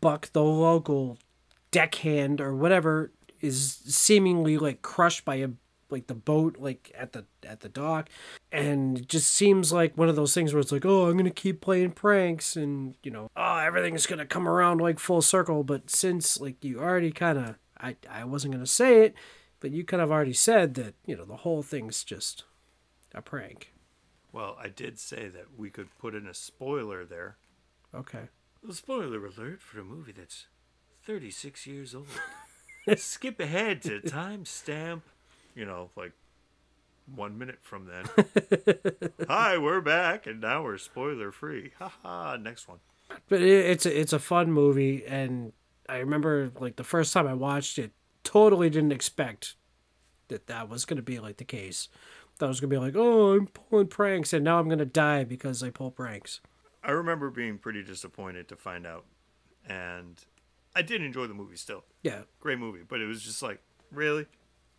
Buck, 0.00 0.30
the 0.32 0.44
local 0.44 1.18
deckhand 1.72 2.40
or 2.40 2.54
whatever, 2.54 3.10
is 3.40 3.80
seemingly 3.84 4.58
like 4.58 4.80
crushed 4.80 5.24
by 5.24 5.34
a 5.36 5.48
like 5.90 6.06
the 6.06 6.14
boat 6.14 6.56
like 6.60 6.92
at 6.96 7.14
the 7.14 7.24
at 7.42 7.60
the 7.60 7.68
dock 7.68 8.10
and 8.52 8.98
it 8.98 9.08
just 9.08 9.34
seems 9.34 9.72
like 9.72 9.96
one 9.96 10.10
of 10.10 10.16
those 10.16 10.34
things 10.34 10.52
where 10.52 10.60
it's 10.60 10.70
like 10.70 10.84
oh 10.84 11.08
i'm 11.08 11.16
gonna 11.16 11.30
keep 11.30 11.62
playing 11.62 11.90
pranks 11.90 12.56
and 12.56 12.94
you 13.02 13.10
know 13.10 13.30
oh 13.34 13.56
everything's 13.56 14.04
gonna 14.04 14.26
come 14.26 14.46
around 14.46 14.82
like 14.82 14.98
full 14.98 15.22
circle 15.22 15.64
but 15.64 15.88
since 15.88 16.38
like 16.38 16.62
you 16.62 16.78
already 16.78 17.10
kind 17.10 17.38
of 17.38 17.54
i 17.80 17.96
i 18.10 18.22
wasn't 18.22 18.52
gonna 18.52 18.66
say 18.66 19.00
it 19.00 19.14
but 19.60 19.70
you 19.70 19.84
kind 19.84 20.02
of 20.02 20.10
already 20.10 20.32
said 20.32 20.74
that 20.74 20.94
you 21.06 21.16
know 21.16 21.24
the 21.24 21.36
whole 21.38 21.62
thing's 21.62 22.04
just 22.04 22.44
a 23.14 23.22
prank 23.22 23.72
Well, 24.32 24.56
I 24.62 24.68
did 24.68 24.98
say 24.98 25.28
that 25.28 25.46
we 25.56 25.70
could 25.70 25.88
put 25.98 26.14
in 26.14 26.26
a 26.26 26.34
spoiler 26.34 27.04
there. 27.04 27.36
okay 27.94 28.28
A 28.68 28.72
spoiler 28.72 29.24
alert 29.26 29.60
for 29.62 29.80
a 29.80 29.84
movie 29.84 30.12
that's 30.12 30.46
36 31.04 31.66
years 31.66 31.94
old. 31.94 32.08
Skip 32.96 33.40
ahead 33.40 33.82
to 33.82 34.00
timestamp, 34.04 35.02
you 35.54 35.64
know, 35.64 35.90
like 35.96 36.12
one 37.14 37.38
minute 37.38 37.58
from 37.62 37.86
then. 37.86 38.04
Hi, 39.28 39.56
we're 39.56 39.80
back, 39.80 40.26
and 40.26 40.40
now 40.40 40.62
we're 40.62 40.76
spoiler 40.78 41.32
free. 41.32 41.72
Haha, 41.78 42.36
next 42.36 42.68
one. 42.68 42.78
but 43.28 43.40
it's 43.40 43.86
a, 43.86 44.00
it's 44.00 44.12
a 44.12 44.18
fun 44.18 44.52
movie 44.52 45.04
and 45.06 45.52
i 45.88 45.96
remember 45.96 46.50
like 46.60 46.76
the 46.76 46.84
first 46.84 47.14
time 47.14 47.26
i 47.26 47.32
watched 47.32 47.78
it 47.78 47.90
totally 48.24 48.68
didn't 48.70 48.92
expect 48.92 49.54
that 50.28 50.46
that 50.46 50.68
was 50.68 50.84
going 50.84 50.96
to 50.96 51.02
be 51.02 51.18
like 51.18 51.36
the 51.38 51.44
case 51.44 51.88
that 52.38 52.46
was 52.46 52.60
going 52.60 52.70
to 52.70 52.76
be 52.76 52.80
like 52.80 52.94
oh 52.96 53.34
i'm 53.34 53.46
pulling 53.46 53.86
pranks 53.86 54.32
and 54.32 54.44
now 54.44 54.58
i'm 54.58 54.66
going 54.68 54.78
to 54.78 54.84
die 54.84 55.24
because 55.24 55.62
i 55.62 55.70
pull 55.70 55.90
pranks 55.90 56.40
I 56.82 56.92
remember 56.92 57.28
being 57.28 57.58
pretty 57.58 57.82
disappointed 57.82 58.48
to 58.48 58.56
find 58.56 58.86
out, 58.86 59.04
and 59.68 60.16
I 60.76 60.82
did 60.82 61.02
enjoy 61.02 61.26
the 61.26 61.34
movie 61.34 61.56
still. 61.56 61.84
yeah 62.02 62.20
Great 62.40 62.58
movie, 62.58 62.82
but 62.86 63.00
it 63.00 63.06
was 63.06 63.22
just 63.22 63.42
like, 63.42 63.60
really? 63.90 64.26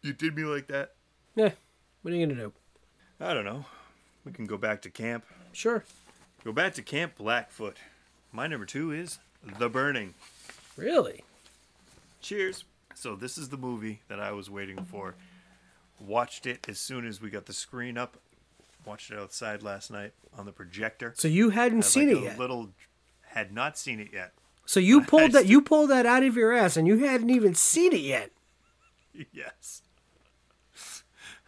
You 0.02 0.14
did 0.14 0.36
me 0.36 0.44
like 0.44 0.68
that? 0.68 0.94
yeah 1.36 1.52
what 2.02 2.14
are 2.14 2.18
you 2.18 2.26
going 2.26 2.36
to 2.38 2.44
do 2.44 2.54
I 3.20 3.34
don't 3.34 3.46
know. 3.46 3.66
We 4.26 4.32
can 4.32 4.46
go 4.46 4.58
back 4.58 4.82
to 4.84 4.90
camp. 4.90 5.26
sure 5.52 5.84
Go 6.46 6.54
back 6.54 6.74
to 6.76 6.82
Camp 6.82 7.16
Blackfoot. 7.18 7.78
My 8.32 8.48
number 8.48 8.66
two 8.66 8.92
is 8.92 9.20
The 9.58 9.70
Burning. 9.70 10.14
really 10.78 11.24
Cheers. 12.22 12.64
So 13.00 13.16
this 13.16 13.38
is 13.38 13.48
the 13.48 13.58
movie 13.58 14.02
that 14.10 14.20
I 14.20 14.32
was 14.34 14.50
waiting 14.50 14.84
for. 14.84 15.16
Watched 16.02 16.46
it 16.46 16.66
as 16.68 16.80
soon 16.80 17.08
as 17.08 17.22
we 17.22 17.30
got 17.30 17.46
the 17.46 17.54
screen 17.54 17.98
up. 17.98 18.18
Watched 18.86 19.10
it 19.12 19.18
outside 19.18 19.64
last 19.64 19.90
night 19.90 20.12
on 20.38 20.46
the 20.46 20.52
projector. 20.52 21.14
so 21.16 21.30
you 21.30 21.52
hadn't 21.52 21.80
Had, 21.80 21.86
seen 21.86 22.08
like, 22.10 22.18
it 22.18 22.22
a 22.22 22.24
yet 22.26 22.40
Little 22.40 22.70
had 23.28 23.54
not 23.54 23.78
seen 23.78 24.02
it 24.02 24.10
yet. 24.12 24.34
so 24.66 24.82
you 24.82 25.02
pulled 25.12 25.32
that 25.32 25.46
you 25.46 25.62
pulled 25.62 25.90
that 25.92 26.06
out 26.06 26.24
of 26.24 26.36
your 26.36 26.52
ass 26.52 26.76
and 26.76 26.88
you 26.88 27.06
hadn't 27.06 27.30
even 27.30 27.56
seen 27.56 27.94
it 27.94 28.02
yet 28.02 28.32
yes. 29.32 29.82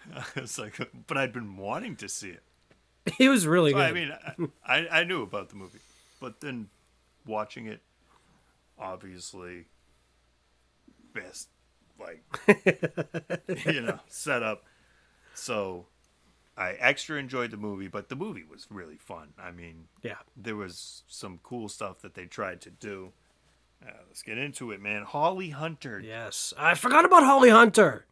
it's 0.35 0.57
like, 0.57 0.77
but 1.07 1.17
I'd 1.17 1.31
been 1.33 1.57
wanting 1.57 1.95
to 1.97 2.09
see 2.09 2.29
it. 2.29 2.43
it 3.19 3.29
was 3.29 3.47
really 3.47 3.71
So, 3.71 3.77
good 3.77 3.85
I 3.89 3.91
mean, 3.91 4.11
I, 4.65 4.77
I 4.79 4.99
I 4.99 5.03
knew 5.03 5.21
about 5.23 5.49
the 5.49 5.55
movie, 5.55 5.79
but 6.19 6.41
then 6.41 6.69
watching 7.25 7.65
it, 7.67 7.81
obviously, 8.77 9.65
best 11.13 11.49
like 11.99 12.23
you 13.65 13.81
know 13.81 13.99
set 14.07 14.43
up. 14.43 14.63
So 15.33 15.87
I 16.57 16.71
extra 16.73 17.17
enjoyed 17.17 17.51
the 17.51 17.57
movie, 17.57 17.87
but 17.87 18.09
the 18.09 18.15
movie 18.15 18.43
was 18.43 18.67
really 18.69 18.97
fun. 18.97 19.29
I 19.39 19.51
mean, 19.51 19.85
yeah 20.03 20.17
there 20.35 20.55
was 20.55 21.03
some 21.07 21.39
cool 21.43 21.69
stuff 21.69 22.01
that 22.01 22.15
they 22.15 22.25
tried 22.25 22.61
to 22.61 22.69
do. 22.69 23.13
Uh, 23.85 23.91
let's 24.07 24.21
get 24.21 24.37
into 24.37 24.71
it, 24.71 24.79
man. 24.81 25.03
Holly 25.03 25.49
Hunter, 25.49 25.99
yes 25.99 26.53
i 26.57 26.75
forgot 26.75 27.03
about 27.03 27.23
holly 27.23 27.49
hunter 27.49 28.05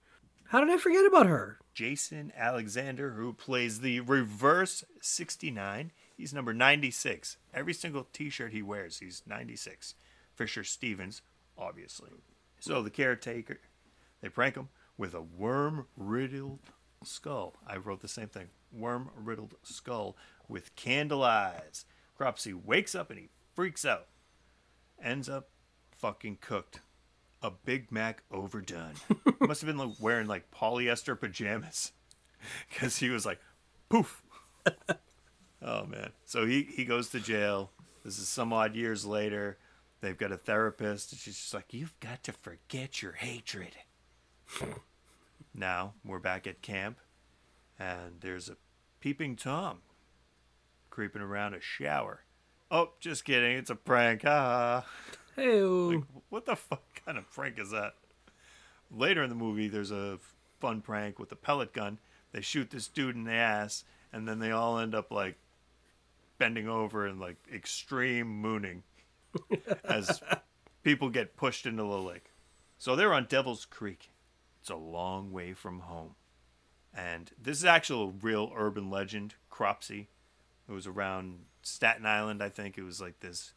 how 0.48 0.60
did 0.60 0.70
i 0.72 0.78
forget 0.78 1.06
about 1.06 1.28
her 1.28 1.60
Jason 1.80 2.34
Alexander, 2.36 3.12
who 3.12 3.32
plays 3.32 3.80
the 3.80 4.02
reverse 4.02 4.84
69. 5.00 5.94
He's 6.18 6.34
number 6.34 6.54
96. 6.54 7.38
Every 7.54 7.74
single 7.74 8.06
t 8.12 8.30
shirt 8.30 8.52
he 8.52 8.62
wears, 8.62 9.00
he's 9.00 9.24
96. 9.26 9.96
Fisher 10.36 10.66
Stevens, 10.66 11.22
obviously. 11.58 12.10
So 12.60 12.82
the 12.82 12.90
caretaker, 12.90 13.60
they 14.22 14.30
prank 14.30 14.56
him 14.56 14.70
with 14.98 15.14
a 15.14 15.22
worm 15.22 15.88
riddled 15.96 16.60
skull. 17.04 17.56
I 17.66 17.78
wrote 17.78 18.02
the 18.02 18.08
same 18.08 18.28
thing 18.28 18.50
worm 18.72 19.10
riddled 19.16 19.56
skull 19.64 20.16
with 20.48 20.76
candle 20.76 21.24
eyes. 21.24 21.86
Cropsy 22.18 22.54
wakes 22.54 22.94
up 22.94 23.10
and 23.10 23.20
he 23.20 23.30
freaks 23.56 23.86
out. 23.86 24.08
Ends 25.02 25.30
up 25.30 25.50
fucking 25.92 26.38
cooked 26.42 26.82
a 27.42 27.52
Big 27.52 27.92
Mac 27.92 28.24
overdone. 28.32 28.96
Must 29.40 29.62
have 29.62 29.68
been 29.68 29.78
like 29.78 29.98
wearing 30.00 30.28
like 30.28 30.52
polyester 30.52 31.20
pajamas 31.20 31.94
because 32.70 32.98
he 32.98 33.10
was 33.10 33.26
like, 33.26 33.40
poof. 33.90 34.22
oh 35.62 35.86
man. 35.86 36.12
So 36.26 36.46
he 36.46 36.64
he 36.64 36.86
goes 36.86 37.10
to 37.10 37.20
jail. 37.20 37.72
This 38.04 38.20
is 38.20 38.28
some 38.28 38.54
odd 38.54 38.76
years 38.76 39.06
later. 39.06 39.58
They've 40.02 40.18
got 40.18 40.32
a 40.32 40.38
therapist, 40.38 41.12
and 41.12 41.20
she's 41.20 41.38
just 41.38 41.54
like, 41.54 41.74
"You've 41.74 42.00
got 42.00 42.24
to 42.24 42.32
forget 42.32 43.02
your 43.02 43.14
hatred." 43.14 43.76
now 45.54 45.94
we're 46.06 46.20
back 46.20 46.48
at 46.48 46.62
camp, 46.62 47.00
and 47.78 48.22
there's 48.22 48.50
a 48.50 48.58
peeping 49.00 49.36
tom 49.36 49.82
creeping 50.90 51.22
around 51.22 51.54
a 51.54 51.62
shower. 51.62 52.24
Oh, 52.72 52.92
just 53.00 53.26
kidding. 53.26 53.58
It's 53.58 53.70
a 53.70 53.76
prank. 53.76 54.24
Ah. 54.26 54.86
Hey, 55.36 55.62
Like, 55.62 56.04
what 56.30 56.46
the 56.46 56.56
fuck 56.56 56.84
kind 57.06 57.18
of 57.18 57.32
prank 57.32 57.58
is 57.60 57.72
that? 57.72 57.94
Later 58.92 59.24
in 59.24 59.30
the 59.30 59.36
movie, 59.36 59.70
there's 59.70 59.92
a 59.92 60.20
fun 60.60 60.82
prank 60.82 61.20
with 61.20 61.32
a 61.32 61.36
pellet 61.36 61.74
gun. 61.74 62.00
They 62.32 62.42
shoot 62.42 62.70
this 62.70 62.88
dude 62.88 63.16
in 63.16 63.24
the 63.24 63.32
ass, 63.32 63.86
and 64.12 64.28
then 64.28 64.40
they 64.40 64.52
all 64.52 64.78
end 64.78 64.94
up 64.94 65.12
like 65.12 65.38
bending 66.38 66.68
over 66.68 67.06
and 67.06 67.20
like 67.20 67.38
extreme 67.54 68.28
mooning 68.28 68.84
as 69.84 70.22
people 70.84 71.10
get 71.10 71.36
pushed 71.36 71.66
into 71.66 71.84
the 71.84 71.98
lake. 71.98 72.32
So 72.78 72.96
they're 72.96 73.14
on 73.14 73.28
Devil's 73.30 73.66
Creek. 73.66 74.12
It's 74.62 74.70
a 74.70 74.76
long 74.76 75.32
way 75.32 75.54
from 75.54 75.82
home. 75.82 76.16
And 76.96 77.32
this 77.42 77.58
is 77.58 77.66
actually 77.66 78.10
a 78.10 78.26
real 78.26 78.52
urban 78.56 78.90
legend, 78.90 79.36
Cropsey. 79.50 80.08
It 80.68 80.72
was 80.72 80.88
around 80.88 81.46
Staten 81.62 82.06
Island, 82.06 82.42
I 82.42 82.50
think. 82.50 82.78
It 82.78 82.84
was 82.84 83.02
like 83.02 83.20
this 83.20 83.54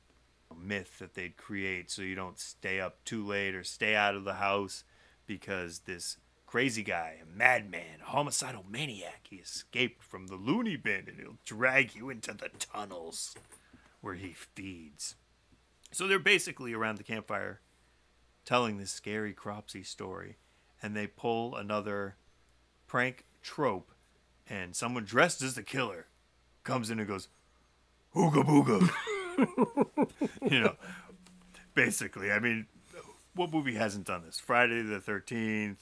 myth 0.55 0.99
that 0.99 1.15
they'd 1.15 1.37
create 1.37 1.91
so 1.91 2.03
you 2.03 2.15
don't 2.15 2.39
stay 2.39 2.81
up 2.81 3.03
too 3.05 3.25
late 3.25 3.55
or 3.55 3.65
stay 3.65 3.95
out 3.95 4.15
of 4.15 4.25
the 4.25 4.35
house 4.35 4.85
because 5.27 5.81
this 5.81 6.19
crazy 6.47 6.83
guy, 6.83 7.17
a 7.23 7.39
madman, 7.39 8.01
a 8.03 8.11
homicidal 8.11 8.65
maniac, 8.69 9.27
he 9.31 9.37
escaped 9.37 10.03
from 10.03 10.27
the 10.27 10.37
loony 10.37 10.77
bin 10.77 11.05
and 11.09 11.19
he'll 11.19 11.39
drag 11.45 11.95
you 11.95 12.11
into 12.11 12.35
the 12.35 12.51
tunnels 12.59 13.35
where 14.03 14.15
he 14.15 14.35
feeds. 14.35 15.15
So 15.93 16.07
they're 16.07 16.19
basically 16.19 16.73
around 16.73 16.97
the 16.97 17.05
campfire 17.05 17.61
telling 18.45 18.79
this 18.79 18.91
scary 18.91 19.33
Cropsey 19.33 19.85
story, 19.85 20.37
and 20.83 20.97
they 20.97 21.07
pull 21.07 21.55
another 21.55 22.17
prank 22.87 23.25
trope, 23.43 23.93
and 24.49 24.75
someone 24.75 25.05
dressed 25.05 25.43
as 25.43 25.55
the 25.55 25.63
killer 25.63 26.07
comes 26.65 26.91
in 26.91 26.99
and 26.99 27.07
goes, 27.07 27.29
Ooga 28.15 28.43
booga. 28.45 28.91
you 30.51 30.61
know, 30.61 30.77
basically. 31.75 32.33
I 32.33 32.39
mean, 32.39 32.67
what 33.35 33.53
movie 33.53 33.75
hasn't 33.75 34.07
done 34.07 34.23
this? 34.25 34.41
Friday 34.41 34.83
the 34.83 34.99
13th, 34.99 35.77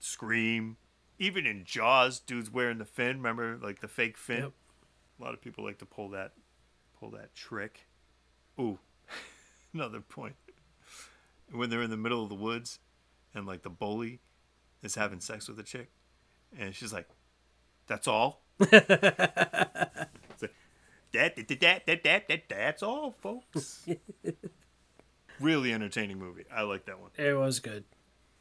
Scream, 0.00 0.76
even 1.18 1.46
in 1.46 1.64
Jaws, 1.64 2.20
dude's 2.20 2.50
wearing 2.50 2.78
the 2.78 2.84
fin. 2.84 3.16
Remember, 3.16 3.58
like 3.60 3.80
the 3.80 3.88
fake 3.88 4.16
fin? 4.16 4.42
Yep. 4.42 4.52
A 5.18 5.22
lot 5.22 5.34
of 5.34 5.40
people 5.40 5.64
like 5.64 5.78
to 5.78 5.86
pull 5.86 6.10
that, 6.10 6.32
pull 6.98 7.10
that 7.10 7.34
trick. 7.34 7.86
Ooh, 8.60 8.78
another 9.78 10.00
point. 10.00 10.34
When 11.50 11.70
they're 11.70 11.82
in 11.82 11.90
the 11.90 11.96
middle 11.96 12.22
of 12.22 12.28
the 12.28 12.34
woods 12.34 12.78
and 13.34 13.46
like 13.46 13.62
the 13.62 13.70
bully 13.70 14.20
is 14.82 14.94
having 14.94 15.20
sex 15.20 15.48
with 15.48 15.58
a 15.58 15.62
chick 15.62 15.90
and 16.58 16.74
she's 16.74 16.92
like, 16.92 17.08
That's 17.86 18.06
all. 18.06 18.42
that, 18.58 18.90
that, 21.12 21.36
that, 21.36 21.86
that, 21.86 22.02
that, 22.02 22.28
that, 22.28 22.42
that's 22.48 22.82
all, 22.82 23.16
folks. 23.20 23.86
really 25.40 25.72
entertaining 25.72 26.18
movie. 26.18 26.44
I 26.52 26.62
like 26.62 26.86
that 26.86 27.00
one. 27.00 27.10
It 27.16 27.34
was 27.34 27.60
good. 27.60 27.84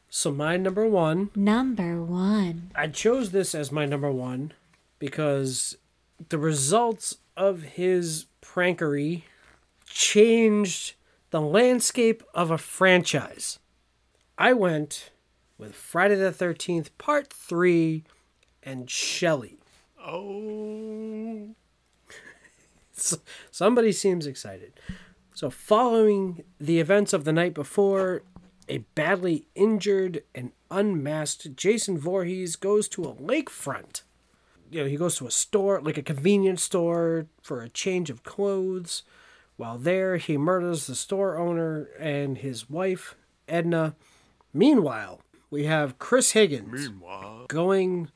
So 0.09 0.31
my 0.31 0.57
number 0.57 0.87
one. 0.87 1.29
Number 1.35 2.03
one. 2.03 2.71
I 2.75 2.87
chose 2.87 3.31
this 3.31 3.53
as 3.53 3.71
my 3.71 3.85
number 3.85 4.11
one 4.11 4.53
because 4.99 5.77
the 6.29 6.37
results 6.37 7.17
of 7.35 7.61
his 7.61 8.25
prankery 8.41 9.23
changed 9.85 10.95
the 11.29 11.41
landscape 11.41 12.23
of 12.33 12.51
a 12.51 12.57
franchise. 12.57 13.59
I 14.37 14.53
went 14.53 15.11
with 15.57 15.75
Friday 15.75 16.15
the 16.15 16.31
13th, 16.31 16.89
Part 16.97 17.31
3, 17.33 18.03
and 18.63 18.89
Shelley. 18.89 19.57
Oh, 19.99 21.55
Somebody 23.51 23.91
seems 23.91 24.25
excited. 24.25 24.73
So, 25.33 25.49
following 25.49 26.43
the 26.59 26.79
events 26.79 27.13
of 27.13 27.23
the 27.23 27.33
night 27.33 27.53
before, 27.53 28.23
a 28.67 28.79
badly 28.95 29.47
injured 29.55 30.23
and 30.33 30.51
unmasked 30.71 31.55
Jason 31.55 31.97
Voorhees 31.97 32.55
goes 32.55 32.87
to 32.89 33.03
a 33.03 33.13
lakefront. 33.13 34.01
You 34.69 34.81
know, 34.81 34.89
he 34.89 34.97
goes 34.97 35.15
to 35.17 35.27
a 35.27 35.31
store, 35.31 35.79
like 35.81 35.97
a 35.97 36.03
convenience 36.03 36.63
store, 36.63 37.27
for 37.41 37.61
a 37.61 37.69
change 37.69 38.09
of 38.09 38.23
clothes. 38.23 39.03
While 39.57 39.79
there, 39.79 40.17
he 40.17 40.37
murders 40.37 40.85
the 40.85 40.95
store 40.95 41.37
owner 41.37 41.89
and 41.99 42.37
his 42.37 42.69
wife, 42.69 43.15
Edna. 43.47 43.95
Meanwhile, 44.53 45.21
we 45.49 45.65
have 45.65 45.97
Chris 45.97 46.31
Higgins 46.31 46.89
meanwhile, 46.89 47.45
going 47.47 48.09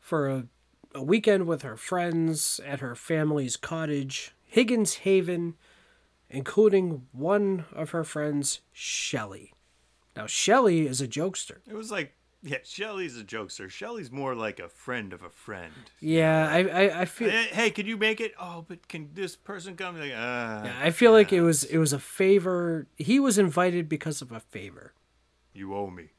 for 0.00 0.28
a, 0.28 0.46
a 0.94 1.02
weekend 1.02 1.46
with 1.46 1.62
her 1.62 1.76
friends 1.76 2.60
at 2.66 2.80
her 2.80 2.96
family's 2.96 3.56
cottage, 3.56 4.34
Higgins 4.42 4.94
Haven, 4.96 5.54
including 6.28 7.06
one 7.12 7.66
of 7.72 7.90
her 7.90 8.02
friends, 8.02 8.60
Shelley. 8.72 9.52
Now, 10.16 10.26
Shelley 10.26 10.86
is 10.86 11.00
a 11.00 11.08
jokester. 11.08 11.58
it 11.68 11.74
was 11.74 11.90
like, 11.92 12.14
yeah, 12.46 12.58
Shelly's 12.62 13.18
a 13.18 13.24
jokester. 13.24 13.70
Shelly's 13.70 14.10
more 14.12 14.34
like 14.34 14.60
a 14.60 14.68
friend 14.68 15.12
of 15.14 15.22
a 15.22 15.30
friend. 15.30 15.72
Yeah, 16.00 16.46
I, 16.48 16.58
I, 16.84 17.00
I 17.00 17.04
feel. 17.06 17.30
Hey, 17.30 17.46
hey, 17.50 17.70
can 17.70 17.86
you 17.86 17.96
make 17.96 18.20
it? 18.20 18.34
Oh, 18.38 18.64
but 18.68 18.86
can 18.86 19.08
this 19.14 19.34
person 19.34 19.76
come? 19.76 19.94
Like, 19.98 20.10
uh, 20.12 20.62
Yeah, 20.66 20.74
I 20.82 20.90
feel 20.90 21.12
like 21.12 21.32
it 21.32 21.40
was 21.40 21.64
it 21.64 21.78
was 21.78 21.92
a 21.94 21.98
favor. 21.98 22.86
He 22.96 23.18
was 23.18 23.38
invited 23.38 23.88
because 23.88 24.20
of 24.22 24.30
a 24.30 24.40
favor, 24.40 24.92
you 25.54 25.74
owe 25.74 25.88
me. 25.90 26.10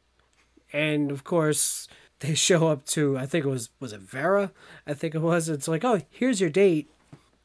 and 0.73 1.11
of 1.11 1.23
course 1.23 1.87
they 2.21 2.33
show 2.33 2.67
up 2.69 2.85
to. 2.87 3.17
I 3.17 3.25
think 3.27 3.45
it 3.45 3.49
was 3.49 3.69
was 3.79 3.93
it 3.93 4.01
Vera? 4.01 4.51
I 4.87 4.93
think 4.95 5.13
it 5.15 5.21
was. 5.21 5.47
It's 5.47 5.67
like, 5.67 5.85
oh, 5.85 6.01
here's 6.09 6.41
your 6.41 6.49
date. 6.49 6.89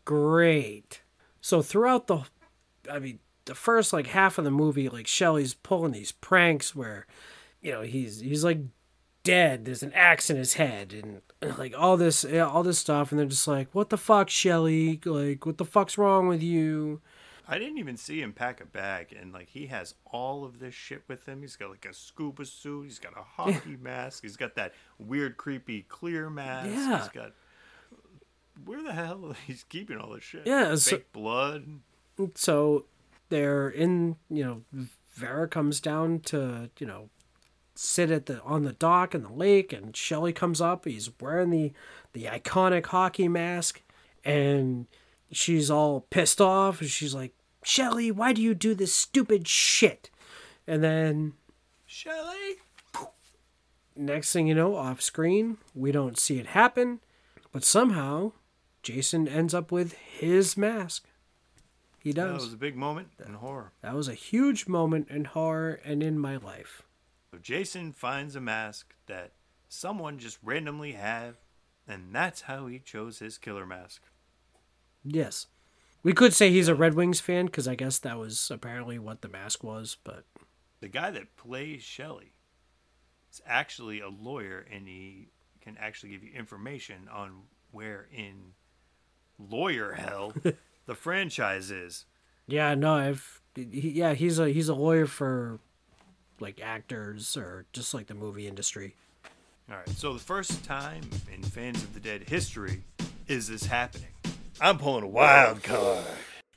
Great. 0.05 1.03
So 1.41 1.63
throughout 1.63 2.07
the, 2.07 2.25
I 2.91 2.99
mean, 2.99 3.19
the 3.45 3.55
first 3.55 3.93
like 3.93 4.09
half 4.09 4.39
of 4.39 4.45
the 4.45 4.51
movie, 4.51 4.89
like 4.89 5.07
Shelley's 5.07 5.55
pulling 5.55 5.93
these 5.93 6.13
pranks 6.13 6.75
where, 6.75 7.07
you 7.61 7.73
know, 7.73 7.83
he's 7.83 8.21
he's 8.21 8.45
like 8.45 8.59
dead. 9.23 9.65
There's 9.65 9.83
an 9.83 9.93
axe 9.93 10.31
in 10.31 10.37
his 10.37 10.55
head, 10.55 10.93
and 10.93 11.57
like 11.59 11.75
all 11.77 11.97
this 11.97 12.25
yeah, 12.25 12.47
all 12.47 12.63
this 12.63 12.79
stuff, 12.79 13.11
and 13.11 13.19
they're 13.19 13.27
just 13.27 13.49
like, 13.49 13.69
what 13.75 13.91
the 13.91 13.99
fuck, 13.99 14.29
Shelley? 14.31 15.01
Like, 15.05 15.47
what 15.47 15.59
the 15.59 15.65
fuck's 15.65 15.99
wrong 15.99 16.29
with 16.29 16.43
you? 16.43 17.01
I 17.53 17.59
didn't 17.59 17.79
even 17.79 17.97
see 17.97 18.23
him 18.23 18.33
pack 18.33 18.61
a 18.61 18.65
bag, 18.65 19.13
and 19.19 19.33
like 19.33 19.49
he 19.49 19.67
has 19.67 19.95
all 20.07 20.45
of 20.45 20.61
this 20.61 20.75
shit 20.75 21.03
with 21.09 21.27
him. 21.27 21.41
He's 21.41 21.57
got 21.57 21.71
like 21.71 21.85
a 21.85 21.93
scuba 21.93 22.45
suit. 22.45 22.85
He's 22.85 22.99
got 23.01 23.13
a 23.17 23.23
hockey 23.43 23.77
mask. 23.81 24.23
He's 24.23 24.37
got 24.37 24.55
that 24.55 24.73
weird, 24.99 25.37
creepy 25.37 25.83
clear 25.83 26.31
mask. 26.31 26.69
Yeah. 26.71 26.99
He's 27.01 27.09
got. 27.09 27.33
Where 28.65 28.83
the 28.83 28.93
hell 28.93 29.35
he's 29.47 29.65
keeping 29.65 29.97
all 29.99 30.11
this 30.11 30.23
shit? 30.25 30.43
Yeah, 30.47 30.71
fake 30.71 30.79
so- 30.79 31.01
blood. 31.13 31.81
so 32.35 32.85
they're 33.31 33.69
in 33.69 34.17
you 34.29 34.45
know 34.45 34.63
Vera 35.15 35.49
comes 35.49 35.81
down 35.81 36.21
to 36.21 36.71
you 36.79 36.87
know 36.87 37.09
sit 37.81 38.11
at 38.11 38.27
the 38.27 38.43
on 38.43 38.65
the 38.65 38.75
dock 38.75 39.15
in 39.15 39.23
the 39.23 39.33
lake 39.33 39.73
and 39.73 39.97
Shelly 39.97 40.35
comes 40.35 40.61
up 40.61 40.85
he's 40.85 41.11
wearing 41.19 41.49
the 41.49 41.73
the 42.13 42.25
iconic 42.25 42.87
hockey 42.87 43.27
mask 43.27 43.81
and 44.23 44.87
she's 45.33 45.71
all 45.71 46.03
pissed 46.11 46.43
off 46.43 46.83
and 46.83 46.91
she's 46.91 47.15
like 47.15 47.33
Shelly 47.65 48.11
why 48.11 48.35
do 48.35 48.43
you 48.43 48.55
do 48.55 48.75
this 48.75 48.95
stupid 48.95 49.49
shit 49.49 50.11
and 50.67 50.85
then 50.85 51.33
Shelly. 51.87 52.57
next 53.97 54.33
thing 54.33 54.47
you 54.47 54.55
know 54.55 54.77
off 54.77 55.01
screen 55.01 55.57
we 55.75 55.91
don't 55.91 56.19
see 56.19 56.39
it 56.39 56.49
happen 56.49 57.01
but 57.51 57.65
somehow 57.65 58.33
Jason 58.83 59.27
ends 59.27 59.55
up 59.55 59.73
with 59.73 59.95
his 59.95 60.55
mask 60.55 61.07
he 62.03 62.15
does. 62.15 62.29
That 62.29 62.45
was 62.47 62.53
a 62.55 62.57
big 62.57 62.77
moment 62.77 63.09
in 63.25 63.35
horror. 63.35 63.73
That 63.83 63.95
was 63.95 64.09
a 64.09 64.15
huge 64.15 64.67
moment 64.67 65.09
in 65.11 65.27
horror 65.27 65.81
and 65.85 66.03
in 66.03 66.19
my 66.19 66.39
life. 66.39 66.83
So 67.33 67.39
Jason 67.39 67.93
finds 67.93 68.35
a 68.35 68.41
mask 68.41 68.95
that 69.07 69.33
someone 69.69 70.19
just 70.19 70.39
randomly 70.43 70.93
had, 70.93 71.35
and 71.87 72.15
that's 72.15 72.43
how 72.43 72.67
he 72.67 72.79
chose 72.79 73.19
his 73.21 73.39
killer 73.39 73.67
mask. 73.67 74.03
Yes. 75.05 75.47
We 76.03 76.13
could 76.13 76.33
say 76.33 76.51
he's 76.51 76.69
a 76.69 76.75
Red 76.75 76.95
Wings 76.95 77.21
fan 77.21 77.47
because 77.47 77.69
I 77.69 77.75
guess 77.75 77.99
that 77.99 78.19
was 78.19 78.51
apparently 78.51 78.99
what 78.99 79.21
the 79.23 79.29
mask 79.29 79.63
was, 79.63 79.97
but 80.03 80.25
The 80.81 80.89
guy 80.89 81.11
that 81.11 81.37
plays 81.37 81.83
Shelly 81.83 82.33
is 83.31 83.41
actually 83.47 84.01
a 84.01 84.09
lawyer, 84.09 84.67
and 84.71 84.89
he 84.89 85.29
can 85.61 85.77
actually 85.79 86.11
give 86.11 86.25
you 86.25 86.33
information 86.33 87.07
on 87.13 87.43
where 87.71 88.09
in 88.13 88.55
lawyer 89.39 89.93
hell 89.93 90.33
the 90.87 90.95
franchise 90.95 91.71
is. 91.71 92.07
yeah, 92.47 92.75
no, 92.75 92.95
I've 92.95 93.41
he, 93.55 93.91
yeah, 93.91 94.15
he's 94.15 94.39
a 94.39 94.49
he's 94.49 94.69
a 94.69 94.75
lawyer 94.75 95.07
for 95.07 95.61
like 96.41 96.61
actors 96.61 97.37
or 97.37 97.67
just 97.73 97.95
like 97.95 98.07
the 98.07 98.15
movie 98.15 98.49
industry. 98.49 98.95
All 99.71 99.77
right, 99.77 99.89
so 99.91 100.13
the 100.13 100.19
first 100.19 100.65
time 100.65 101.03
in 101.33 101.43
Fans 101.43 101.83
of 101.83 101.95
the 101.95 102.01
Dead 102.01 102.29
history 102.29 102.83
is 103.29 103.49
this 103.49 103.67
happening. 103.67 104.09
I'm 104.61 104.79
pulling 104.79 105.05
a 105.05 105.09
wild 105.09 105.63
card. 105.63 106.05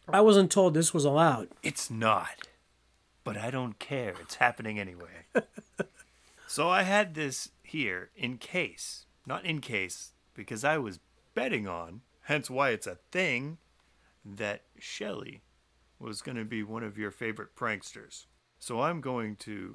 I 0.09 0.21
wasn't 0.21 0.51
told 0.51 0.73
this 0.73 0.93
was 0.93 1.05
allowed. 1.05 1.49
It's 1.61 1.89
not. 1.89 2.47
But 3.23 3.37
I 3.37 3.51
don't 3.51 3.79
care. 3.79 4.15
It's 4.21 4.35
happening 4.35 4.79
anyway. 4.79 5.25
so 6.47 6.69
I 6.69 6.83
had 6.83 7.13
this 7.13 7.49
here 7.61 8.09
in 8.15 8.37
case. 8.37 9.05
Not 9.25 9.45
in 9.45 9.61
case, 9.61 10.11
because 10.33 10.63
I 10.63 10.77
was 10.77 10.99
betting 11.33 11.67
on, 11.67 12.01
hence 12.23 12.49
why 12.49 12.71
it's 12.71 12.87
a 12.87 12.97
thing, 13.11 13.57
that 14.25 14.63
Shelley 14.77 15.41
was 15.99 16.21
going 16.21 16.37
to 16.37 16.45
be 16.45 16.63
one 16.63 16.83
of 16.83 16.97
your 16.97 17.11
favorite 17.11 17.55
pranksters. 17.55 18.25
So 18.65 18.79
I'm 18.79 19.01
going 19.01 19.35
to 19.41 19.73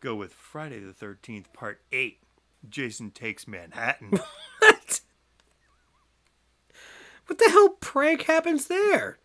go 0.00 0.14
with 0.14 0.32
Friday 0.32 0.78
the 0.78 0.94
13th, 0.94 1.52
Part 1.52 1.82
8 1.92 2.18
Jason 2.66 3.10
Takes 3.10 3.46
Manhattan. 3.46 4.18
What? 4.58 5.00
What 7.26 7.38
the 7.38 7.50
hell 7.50 7.68
prank 7.78 8.22
happens 8.22 8.68
there? 8.68 9.18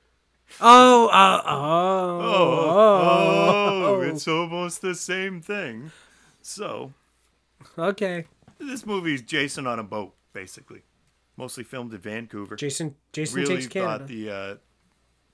Oh, 0.60 1.08
uh, 1.08 1.42
oh, 1.46 2.20
oh, 2.22 3.86
oh, 3.86 4.02
it's 4.02 4.28
almost 4.28 4.82
the 4.82 4.94
same 4.94 5.42
thing. 5.42 5.94
So, 6.42 6.92
okay. 7.80 8.26
this 8.60 8.86
movie's 8.86 9.22
Jason 9.22 9.68
on 9.68 9.80
a 9.80 9.84
boat, 9.84 10.16
basically. 10.34 10.82
Mostly 11.38 11.64
filmed 11.64 11.94
in 11.94 12.02
Vancouver. 12.02 12.58
Jason, 12.58 12.96
Jason 13.14 13.40
really 13.40 13.56
takes 13.56 13.68
Canada. 13.68 14.00
thought 14.00 14.08
the 14.10 14.30
uh, 14.30 14.56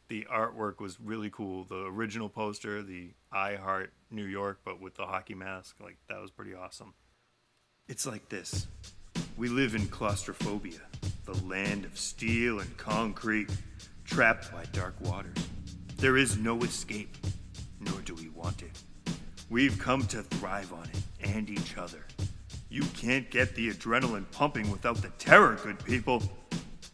the 0.08 0.28
artwork 0.32 0.80
was 0.80 1.00
really 1.00 1.30
cool. 1.30 1.64
The 1.64 1.86
original 1.86 2.30
poster, 2.30 2.82
the 2.82 3.12
I 3.32 3.56
Heart 3.56 3.92
New 4.10 4.26
York, 4.26 4.60
but 4.64 4.82
with 4.82 4.96
the 4.96 5.06
hockey 5.06 5.36
mask, 5.36 5.78
like 5.82 5.98
that 6.10 6.22
was 6.22 6.32
pretty 6.32 6.54
awesome. 6.54 6.94
It's 7.88 8.06
like 8.06 8.30
this: 8.30 8.68
we 9.38 9.50
live 9.50 9.76
in 9.76 9.88
claustrophobia, 9.88 10.80
the 11.26 11.38
land 11.46 11.86
of 11.86 11.98
steel 11.98 12.60
and 12.60 12.78
concrete, 12.78 13.50
trapped 14.06 14.52
by 14.52 14.64
dark 14.72 14.96
waters. 15.02 15.38
There 15.98 16.18
is 16.18 16.38
no 16.38 16.60
escape, 16.62 17.18
nor 17.80 18.00
do 18.02 18.16
we 18.16 18.30
want 18.30 18.62
it. 18.62 18.72
We've 19.50 19.78
come 19.80 20.06
to 20.08 20.24
thrive 20.24 20.74
on 20.74 20.84
it 20.84 21.30
and 21.34 21.50
each 21.50 21.78
other. 21.78 22.06
You 22.70 22.84
can't 22.94 23.30
get 23.32 23.56
the 23.56 23.72
adrenaline 23.72 24.30
pumping 24.32 24.70
without 24.70 25.02
the 25.02 25.10
terror, 25.18 25.58
good 25.64 25.84
people. 25.84 26.22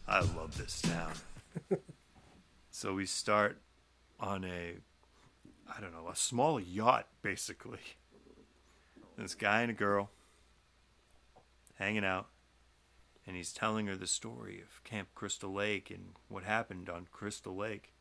I 0.06 0.20
love 0.20 0.56
this 0.56 0.80
town. 0.80 1.12
so 2.74 2.92
we 2.92 3.06
start 3.06 3.60
on 4.18 4.44
a, 4.44 4.74
I 5.72 5.80
don't 5.80 5.92
know, 5.92 6.08
a 6.10 6.16
small 6.16 6.58
yacht, 6.58 7.06
basically. 7.22 7.78
This 9.16 9.36
guy 9.36 9.62
and 9.62 9.70
a 9.70 9.74
girl 9.74 10.10
hanging 11.76 12.04
out, 12.04 12.26
and 13.24 13.36
he's 13.36 13.52
telling 13.52 13.86
her 13.86 13.94
the 13.94 14.08
story 14.08 14.60
of 14.60 14.82
Camp 14.82 15.06
Crystal 15.14 15.52
Lake 15.52 15.88
and 15.88 16.14
what 16.26 16.42
happened 16.42 16.90
on 16.90 17.06
Crystal 17.12 17.54
Lake. 17.54 17.92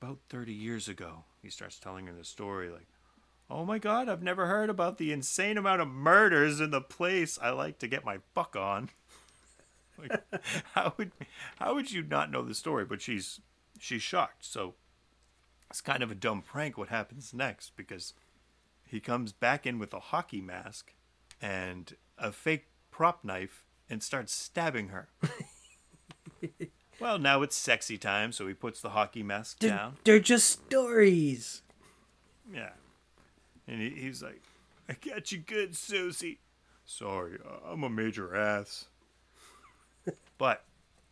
About 0.00 0.20
30 0.30 0.54
years 0.54 0.88
ago, 0.88 1.24
he 1.42 1.50
starts 1.50 1.78
telling 1.78 2.06
her 2.06 2.14
the 2.14 2.24
story 2.24 2.70
like, 2.70 2.88
Oh 3.50 3.66
my 3.66 3.78
god, 3.78 4.08
I've 4.08 4.22
never 4.22 4.46
heard 4.46 4.70
about 4.70 4.96
the 4.96 5.12
insane 5.12 5.58
amount 5.58 5.82
of 5.82 5.88
murders 5.88 6.60
in 6.60 6.70
the 6.70 6.80
place 6.80 7.38
I 7.42 7.50
like 7.50 7.78
to 7.80 7.88
get 7.88 8.06
my 8.06 8.20
fuck 8.34 8.56
on. 8.56 8.88
like, 9.98 10.24
how 10.72 10.94
would 10.96 11.12
how 11.56 11.74
would 11.74 11.92
you 11.92 12.02
not 12.02 12.30
know 12.30 12.40
the 12.40 12.54
story? 12.54 12.86
But 12.86 13.02
she's 13.02 13.40
she's 13.80 14.02
shocked. 14.02 14.44
So 14.44 14.74
it's 15.70 15.80
kind 15.80 16.02
of 16.02 16.10
a 16.10 16.14
dumb 16.14 16.42
prank 16.42 16.78
what 16.78 16.88
happens 16.88 17.34
next 17.34 17.76
because 17.76 18.14
he 18.86 19.00
comes 19.00 19.32
back 19.32 19.66
in 19.66 19.78
with 19.78 19.92
a 19.92 20.00
hockey 20.00 20.40
mask 20.40 20.94
and 21.40 21.96
a 22.18 22.32
fake 22.32 22.66
prop 22.90 23.24
knife 23.24 23.64
and 23.90 24.02
starts 24.02 24.32
stabbing 24.32 24.88
her. 24.88 25.08
well, 27.00 27.18
now 27.18 27.42
it's 27.42 27.56
sexy 27.56 27.98
time, 27.98 28.32
so 28.32 28.46
he 28.46 28.54
puts 28.54 28.80
the 28.80 28.90
hockey 28.90 29.22
mask 29.22 29.58
They're, 29.60 29.70
down. 29.70 29.96
they're 30.04 30.18
just 30.18 30.48
stories. 30.48 31.62
Yeah. 32.52 32.70
And 33.68 33.80
he, 33.80 33.90
he's 33.90 34.22
like, 34.22 34.42
I 34.88 34.94
got 34.94 35.32
you 35.32 35.38
good, 35.38 35.76
Susie. 35.76 36.38
Sorry, 36.84 37.38
I'm 37.68 37.82
a 37.82 37.90
major 37.90 38.36
ass. 38.36 38.86
but 40.38 40.64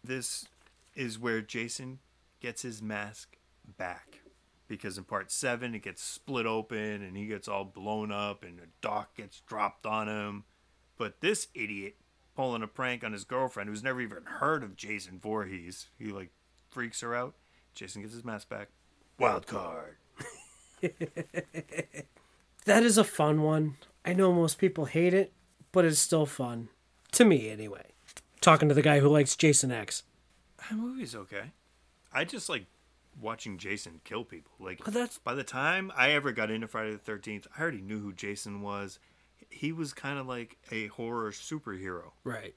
this 0.05 0.47
is 0.95 1.19
where 1.19 1.41
Jason 1.41 1.99
gets 2.45 2.63
his 2.63 2.83
mask 2.83 3.39
back. 3.79 4.21
Because 4.69 4.99
in 4.99 5.05
part 5.05 5.31
seven, 5.31 5.75
it 5.75 5.83
gets 5.83 6.03
split 6.03 6.45
open 6.47 7.03
and 7.03 7.17
he 7.17 7.27
gets 7.27 7.49
all 7.49 7.65
blown 7.65 8.13
up 8.13 8.45
and 8.45 8.59
a 8.59 8.67
dock 8.81 9.17
gets 9.17 9.41
dropped 9.41 9.87
on 9.87 10.09
him. 10.09 10.45
But 10.99 11.21
this 11.21 11.49
idiot 11.55 11.97
pulling 12.37 12.63
a 12.63 12.67
prank 12.67 13.03
on 13.03 13.13
his 13.13 13.25
girlfriend 13.25 13.71
who's 13.71 13.83
never 13.83 14.01
even 14.01 14.25
heard 14.25 14.63
of 14.63 14.77
Jason 14.77 15.19
Voorhees, 15.19 15.89
he 15.99 16.07
like 16.07 16.31
freaks 16.71 17.01
her 17.01 17.15
out. 17.15 17.35
Jason 17.75 18.03
gets 18.03 18.15
his 18.15 18.25
mask 18.25 18.51
back. 18.51 18.69
Wild 19.19 19.47
card. 19.47 19.97
That 22.67 22.83
is 22.83 22.97
a 22.97 23.05
fun 23.05 23.43
one. 23.43 23.77
I 24.07 24.15
know 24.15 24.33
most 24.33 24.57
people 24.57 24.87
hate 24.87 25.13
it, 25.13 25.35
but 25.71 25.85
it's 25.85 25.99
still 25.99 26.25
fun. 26.25 26.71
To 27.13 27.27
me, 27.27 27.51
anyway. 27.51 27.93
Talking 28.41 28.71
to 28.71 28.75
the 28.75 28.81
guy 28.81 29.01
who 29.01 29.09
likes 29.09 29.37
Jason 29.37 29.71
X. 29.71 30.05
That 30.59 30.79
movie's 30.79 31.15
okay. 31.15 31.53
I 32.15 32.25
just 32.25 32.49
like 32.49 32.67
watching 33.21 33.59
Jason 33.59 34.01
kill 34.05 34.25
people. 34.25 34.53
Like 34.59 34.83
But 34.85 34.95
that's- 34.95 35.19
by 35.19 35.35
the 35.35 35.45
time 35.45 35.93
I 35.97 36.11
ever 36.13 36.33
got 36.33 36.51
into 36.51 36.67
Friday 36.69 36.93
the 36.93 36.99
Thirteenth, 36.99 37.47
I 37.57 37.61
already 37.63 37.81
knew 37.81 38.01
who 38.01 38.13
Jason 38.13 38.61
was. 38.63 38.99
He 39.51 39.73
was 39.73 39.93
kind 39.93 40.19
of 40.19 40.27
like 40.27 40.57
a 40.71 40.87
horror 40.89 41.31
superhero. 41.33 42.13
Right. 42.25 42.55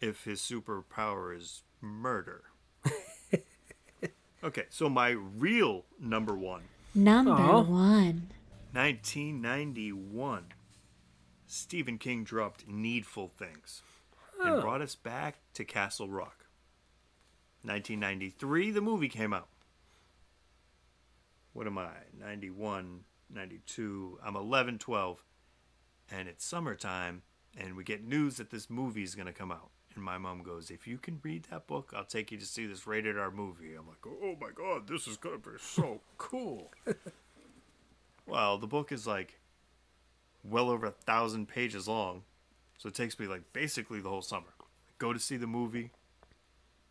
If 0.00 0.24
his 0.24 0.40
superpower 0.40 1.36
is 1.36 1.62
murder. 1.80 2.44
okay, 4.44 4.64
so 4.68 4.88
my 4.88 5.10
real 5.10 5.84
number 5.98 6.34
one, 6.36 6.62
Number 6.94 7.30
Aw. 7.32 7.60
one. 7.62 8.28
1991. 8.72 10.44
Stephen 11.46 11.98
King 11.98 12.24
dropped 12.24 12.66
Needful 12.68 13.28
Things 13.28 13.82
and 14.42 14.60
brought 14.60 14.82
us 14.82 14.94
back 14.94 15.36
to 15.54 15.64
Castle 15.64 16.08
Rock. 16.08 16.35
1993, 17.66 18.70
the 18.70 18.80
movie 18.80 19.08
came 19.08 19.32
out. 19.32 19.48
What 21.52 21.66
am 21.66 21.78
I? 21.78 21.90
91, 22.18 23.00
92. 23.32 24.18
I'm 24.24 24.36
11, 24.36 24.78
12. 24.78 25.24
And 26.12 26.28
it's 26.28 26.44
summertime, 26.44 27.22
and 27.58 27.76
we 27.76 27.82
get 27.82 28.04
news 28.04 28.36
that 28.36 28.50
this 28.50 28.70
movie 28.70 29.02
is 29.02 29.14
going 29.14 29.26
to 29.26 29.32
come 29.32 29.50
out. 29.50 29.70
And 29.96 30.04
my 30.04 30.18
mom 30.18 30.42
goes, 30.42 30.70
If 30.70 30.86
you 30.86 30.98
can 30.98 31.18
read 31.22 31.46
that 31.50 31.66
book, 31.66 31.92
I'll 31.96 32.04
take 32.04 32.30
you 32.30 32.38
to 32.38 32.46
see 32.46 32.66
this 32.66 32.86
rated 32.86 33.18
R 33.18 33.30
movie. 33.30 33.74
I'm 33.74 33.88
like, 33.88 34.06
Oh 34.06 34.36
my 34.40 34.50
God, 34.54 34.86
this 34.86 35.08
is 35.08 35.16
going 35.16 35.40
to 35.40 35.50
be 35.50 35.56
so 35.58 36.00
cool. 36.18 36.70
well, 38.26 38.58
the 38.58 38.66
book 38.66 38.92
is 38.92 39.06
like 39.06 39.40
well 40.44 40.70
over 40.70 40.86
a 40.86 40.90
thousand 40.90 41.48
pages 41.48 41.88
long. 41.88 42.22
So 42.78 42.88
it 42.88 42.94
takes 42.94 43.18
me 43.18 43.26
like 43.26 43.52
basically 43.52 44.00
the 44.00 44.10
whole 44.10 44.22
summer. 44.22 44.52
Go 44.98 45.12
to 45.12 45.18
see 45.18 45.36
the 45.36 45.46
movie. 45.46 45.90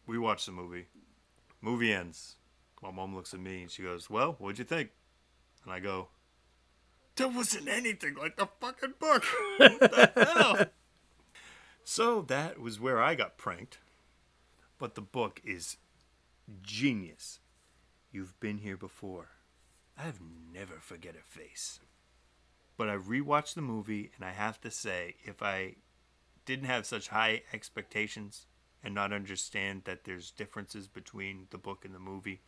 We 0.07 0.17
watch 0.17 0.45
the 0.45 0.51
movie. 0.51 0.85
Movie 1.61 1.93
ends. 1.93 2.35
My 2.81 2.91
mom 2.91 3.15
looks 3.15 3.33
at 3.33 3.39
me 3.39 3.63
and 3.63 3.71
she 3.71 3.81
goes, 3.81 4.09
Well, 4.09 4.35
what'd 4.39 4.59
you 4.59 4.65
think? 4.65 4.91
And 5.63 5.73
I 5.73 5.79
go, 5.79 6.09
That 7.15 7.33
wasn't 7.33 7.67
anything 7.67 8.15
like 8.15 8.37
the 8.37 8.47
fucking 8.59 8.95
book. 8.99 9.23
What 9.57 9.79
the 9.79 10.11
hell? 10.15 10.65
So 11.83 12.21
that 12.23 12.59
was 12.59 12.79
where 12.79 13.01
I 13.01 13.15
got 13.15 13.37
pranked. 13.37 13.79
But 14.77 14.95
the 14.95 15.01
book 15.01 15.41
is 15.43 15.77
genius. 16.61 17.39
You've 18.11 18.39
been 18.39 18.59
here 18.59 18.77
before. 18.77 19.29
I've 19.97 20.19
never 20.53 20.75
forget 20.79 21.15
a 21.15 21.23
face. 21.23 21.79
But 22.77 22.89
I 22.89 22.97
rewatched 22.97 23.53
the 23.53 23.61
movie, 23.61 24.11
and 24.15 24.25
I 24.25 24.31
have 24.31 24.59
to 24.61 24.71
say, 24.71 25.15
if 25.23 25.41
I 25.41 25.75
didn't 26.45 26.65
have 26.65 26.85
such 26.85 27.07
high 27.07 27.43
expectations 27.53 28.47
and 28.85 28.93
not 28.93 29.11
understand 29.11 29.81
that 29.85 30.03
there's 30.03 30.29
differences 30.29 30.87
between 30.87 31.47
the 31.49 31.57
book 31.57 31.83
and 31.83 31.95
the 31.95 31.99
movie, 31.99 32.41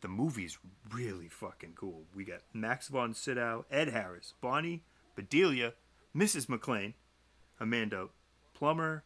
the 0.00 0.08
movie's 0.08 0.58
really 0.92 1.28
fucking 1.28 1.72
cool. 1.74 2.04
We 2.14 2.24
got 2.24 2.42
Max 2.54 2.86
von 2.86 3.12
Sydow, 3.12 3.66
Ed 3.68 3.88
Harris, 3.88 4.32
Bonnie, 4.40 4.84
Bedelia, 5.16 5.74
Mrs. 6.16 6.48
McLean, 6.48 6.94
Amanda 7.58 8.06
Plummer. 8.54 9.02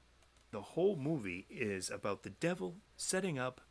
The 0.51 0.61
whole 0.61 0.97
movie 0.97 1.47
is 1.49 1.89
about 1.91 2.23
the 2.23 2.31
devil 2.31 2.77
setting 2.95 3.39
up 3.39 3.63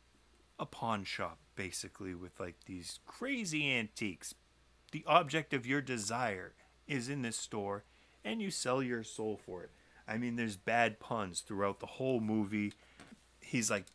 a 0.58 0.66
pawn 0.66 1.04
shop, 1.04 1.38
basically, 1.54 2.14
with 2.14 2.40
like 2.40 2.56
these 2.66 2.98
crazy 3.06 3.72
antiques. 3.72 4.34
The 4.90 5.04
object 5.06 5.54
of 5.54 5.64
your 5.64 5.80
desire 5.80 6.54
is 6.88 7.08
in 7.08 7.22
this 7.22 7.36
store, 7.36 7.84
and 8.24 8.42
you 8.42 8.50
sell 8.50 8.82
your 8.82 9.04
soul 9.04 9.40
for 9.46 9.62
it. 9.62 9.70
I 10.06 10.18
mean, 10.18 10.36
there's 10.36 10.56
bad 10.56 11.00
puns 11.00 11.40
throughout 11.40 11.80
the 11.80 11.86
whole 11.86 12.20
movie. 12.20 12.72
He's 13.40 13.70
like, 13.70 13.86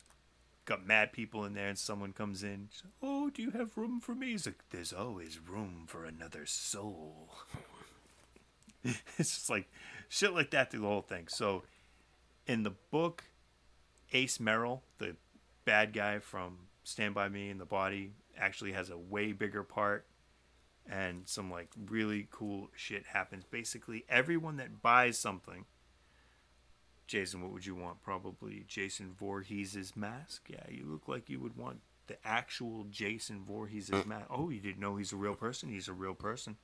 got 0.65 0.85
mad 0.85 1.11
people 1.11 1.45
in 1.45 1.53
there, 1.53 1.67
and 1.67 1.77
someone 1.77 2.13
comes 2.13 2.43
in. 2.43 2.69
oh, 3.01 3.29
do 3.29 3.41
you 3.41 3.51
have 3.51 3.77
room 3.77 3.99
for 3.99 4.13
me? 4.13 4.31
He's 4.31 4.45
like, 4.45 4.63
there's 4.69 4.93
always 4.93 5.39
room 5.39 5.85
for 5.87 6.05
another 6.05 6.45
soul. 6.45 7.29
it's 8.83 9.03
just 9.17 9.49
like 9.49 9.67
shit 10.07 10.33
like 10.33 10.51
that 10.51 10.71
through 10.71 10.81
the 10.81 10.87
whole 10.87 11.01
thing. 11.01 11.27
So, 11.27 11.63
in 12.47 12.63
the 12.63 12.73
book, 12.91 13.23
Ace 14.13 14.39
Merrill, 14.39 14.83
the 14.97 15.15
bad 15.65 15.93
guy 15.93 16.19
from 16.19 16.57
Stand 16.83 17.13
By 17.13 17.29
Me 17.29 17.49
and 17.49 17.59
the 17.59 17.65
Body, 17.65 18.11
actually 18.37 18.71
has 18.71 18.89
a 18.89 18.97
way 18.97 19.31
bigger 19.31 19.63
part. 19.63 20.05
And 20.89 21.27
some 21.27 21.51
like 21.51 21.69
really 21.87 22.27
cool 22.31 22.69
shit 22.75 23.05
happens. 23.05 23.43
Basically, 23.43 24.05
everyone 24.09 24.57
that 24.57 24.81
buys 24.81 25.19
something, 25.19 25.65
Jason, 27.09 27.41
what 27.41 27.51
would 27.51 27.65
you 27.65 27.73
want? 27.73 28.03
Probably 28.03 28.63
Jason 28.67 29.15
Voorhees' 29.17 29.93
mask. 29.95 30.43
Yeah, 30.47 30.63
you 30.69 30.85
look 30.85 31.07
like 31.07 31.27
you 31.27 31.39
would 31.39 31.57
want 31.57 31.79
the 32.05 32.17
actual 32.23 32.85
Jason 32.91 33.43
Voorhees' 33.43 33.89
mm. 33.89 34.05
mask. 34.05 34.27
Oh, 34.29 34.51
you 34.51 34.59
didn't 34.59 34.79
know 34.79 34.95
he's 34.95 35.11
a 35.11 35.15
real 35.15 35.33
person? 35.33 35.69
He's 35.69 35.87
a 35.87 35.93
real 35.93 36.13
person. 36.13 36.57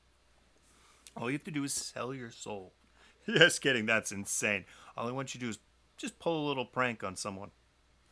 All 1.17 1.31
you 1.31 1.37
have 1.37 1.45
to 1.45 1.51
do 1.51 1.63
is 1.63 1.73
sell 1.73 2.13
your 2.13 2.29
soul. 2.29 2.73
Just 3.27 3.59
kidding, 3.59 3.87
that's 3.87 4.11
insane. 4.11 4.65
All 4.95 5.07
I 5.07 5.11
want 5.11 5.33
you 5.33 5.39
to 5.39 5.45
do 5.47 5.49
is 5.49 5.57
just 5.97 6.19
pull 6.19 6.45
a 6.45 6.47
little 6.47 6.65
prank 6.65 7.03
on 7.03 7.15
someone. 7.15 7.49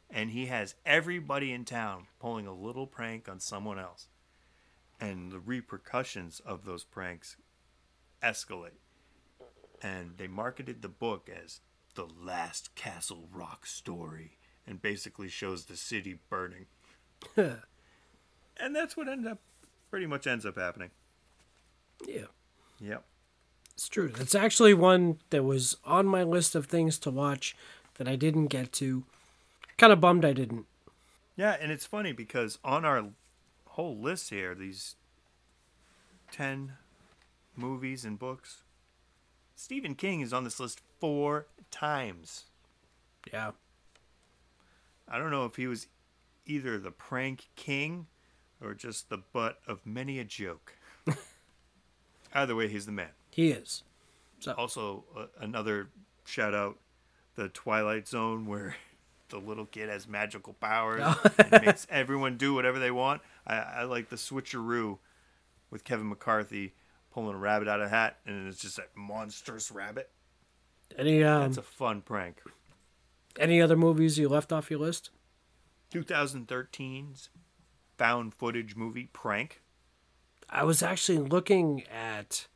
And 0.09 0.31
he 0.31 0.47
has 0.47 0.73
everybody 0.87 1.51
in 1.51 1.65
town 1.65 2.07
pulling 2.19 2.47
a 2.47 2.53
little 2.53 2.87
prank 2.87 3.29
on 3.29 3.41
someone 3.41 3.77
else. 3.77 4.07
And 4.99 5.31
the 5.31 5.39
repercussions 5.39 6.39
of 6.39 6.65
those 6.65 6.83
pranks 6.83 7.35
escalate. 8.23 8.79
And 9.83 10.17
they 10.17 10.27
marketed 10.27 10.81
the 10.81 10.89
book 10.89 11.29
as 11.29 11.59
The 11.95 12.07
Last 12.21 12.75
Castle 12.75 13.27
Rock 13.31 13.65
Story 13.65 14.37
and 14.65 14.81
basically 14.81 15.29
shows 15.29 15.65
the 15.65 15.77
city 15.77 16.19
burning. 16.29 16.65
and 17.35 18.75
that's 18.75 18.97
what 18.97 19.07
ends 19.07 19.27
up 19.27 19.39
pretty 19.89 20.07
much 20.07 20.25
ends 20.25 20.45
up 20.45 20.57
happening. 20.57 20.89
Yeah. 22.07 22.25
Yep. 22.79 23.03
It's 23.73 23.89
true. 23.89 24.09
That's 24.09 24.35
actually 24.35 24.73
one 24.73 25.19
that 25.29 25.43
was 25.43 25.77
on 25.85 26.05
my 26.05 26.23
list 26.23 26.55
of 26.55 26.65
things 26.65 26.97
to 26.99 27.11
watch 27.11 27.55
that 27.95 28.07
I 28.07 28.15
didn't 28.15 28.47
get 28.47 28.71
to. 28.73 29.03
Kind 29.77 29.93
of 29.93 30.01
bummed 30.01 30.25
I 30.25 30.33
didn't. 30.33 30.65
Yeah, 31.35 31.57
and 31.59 31.71
it's 31.71 31.85
funny 31.85 32.11
because 32.11 32.59
on 32.63 32.85
our 32.85 33.05
whole 33.69 33.97
list 33.97 34.29
here, 34.29 34.53
these 34.53 34.95
10 36.31 36.73
movies 37.55 38.05
and 38.05 38.19
books, 38.19 38.63
Stephen 39.55 39.95
King 39.95 40.21
is 40.21 40.33
on 40.33 40.43
this 40.43 40.59
list 40.59 40.81
four 41.03 41.47
times. 41.69 42.45
Yeah. 43.33 43.51
I 45.05 45.17
don't 45.17 45.31
know 45.31 45.43
if 45.43 45.57
he 45.57 45.67
was 45.67 45.87
either 46.45 46.79
the 46.79 46.91
prank 46.91 47.49
king 47.57 48.07
or 48.61 48.73
just 48.73 49.09
the 49.09 49.17
butt 49.17 49.59
of 49.67 49.85
many 49.85 50.17
a 50.19 50.23
joke. 50.23 50.77
Either 52.33 52.55
way, 52.55 52.69
he's 52.69 52.85
the 52.85 52.93
man. 52.93 53.09
He 53.31 53.51
is. 53.51 53.83
Also, 54.57 55.03
uh, 55.17 55.25
another 55.41 55.89
shout 56.23 56.53
out 56.53 56.77
the 57.35 57.49
Twilight 57.49 58.07
Zone 58.07 58.45
where 58.45 58.77
the 59.27 59.39
little 59.39 59.65
kid 59.65 59.89
has 59.89 60.07
magical 60.07 60.53
powers 60.53 61.03
and 61.37 61.65
makes 61.65 61.85
everyone 61.89 62.37
do 62.37 62.53
whatever 62.53 62.79
they 62.79 62.91
want. 62.91 63.21
I, 63.45 63.55
I 63.55 63.83
like 63.83 64.07
the 64.07 64.15
switcheroo 64.15 64.99
with 65.69 65.83
Kevin 65.83 66.07
McCarthy 66.07 66.71
pulling 67.11 67.35
a 67.35 67.39
rabbit 67.39 67.67
out 67.67 67.81
of 67.81 67.87
a 67.87 67.89
hat 67.89 68.19
and 68.25 68.47
it's 68.47 68.61
just 68.61 68.79
a 68.79 68.85
monstrous 68.95 69.69
rabbit. 69.69 70.09
Any 70.97 71.23
um 71.23 71.41
That's 71.43 71.57
a 71.57 71.61
fun 71.61 72.01
prank. 72.01 72.41
any 73.39 73.61
other 73.61 73.75
movies 73.75 74.17
you 74.17 74.29
left 74.29 74.51
off 74.51 74.69
your 74.69 74.79
list? 74.79 75.09
2013's 75.91 77.29
found 77.97 78.33
footage 78.33 78.75
movie 78.75 79.09
Prank. 79.13 79.61
I 80.49 80.63
was 80.63 80.83
actually 80.83 81.19
looking 81.19 81.83
at 81.87 82.47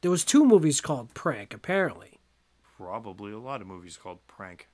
there 0.00 0.10
was 0.10 0.24
two 0.24 0.44
movies 0.44 0.80
called 0.80 1.14
Prank 1.14 1.52
apparently. 1.54 2.20
Probably 2.76 3.32
a 3.32 3.38
lot 3.38 3.60
of 3.60 3.66
movies 3.66 3.96
called 3.96 4.18
Prank. 4.26 4.68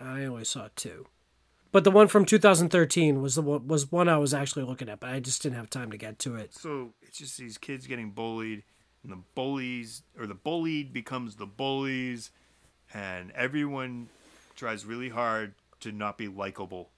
I 0.00 0.24
only 0.24 0.44
saw 0.44 0.68
two. 0.74 1.06
But 1.70 1.84
the 1.84 1.90
one 1.90 2.08
from 2.08 2.26
2013 2.26 3.22
was 3.22 3.34
the 3.34 3.42
one, 3.42 3.66
was 3.66 3.90
one 3.90 4.08
I 4.08 4.18
was 4.18 4.34
actually 4.34 4.64
looking 4.64 4.90
at, 4.90 5.00
but 5.00 5.08
I 5.10 5.20
just 5.20 5.42
didn't 5.42 5.56
have 5.56 5.70
time 5.70 5.90
to 5.90 5.96
get 5.96 6.18
to 6.20 6.36
it. 6.36 6.54
So 6.54 6.92
it's 7.00 7.16
just 7.16 7.38
these 7.38 7.56
kids 7.56 7.86
getting 7.86 8.10
bullied, 8.10 8.62
and 9.02 9.12
the 9.12 9.18
bullies 9.34 10.02
or 10.18 10.26
the 10.26 10.34
bullied 10.34 10.92
becomes 10.92 11.36
the 11.36 11.46
bullies, 11.46 12.30
and 12.92 13.30
everyone 13.32 14.08
tries 14.56 14.84
really 14.84 15.08
hard 15.08 15.54
to 15.80 15.92
not 15.92 16.16
be 16.18 16.28
likable, 16.28 16.90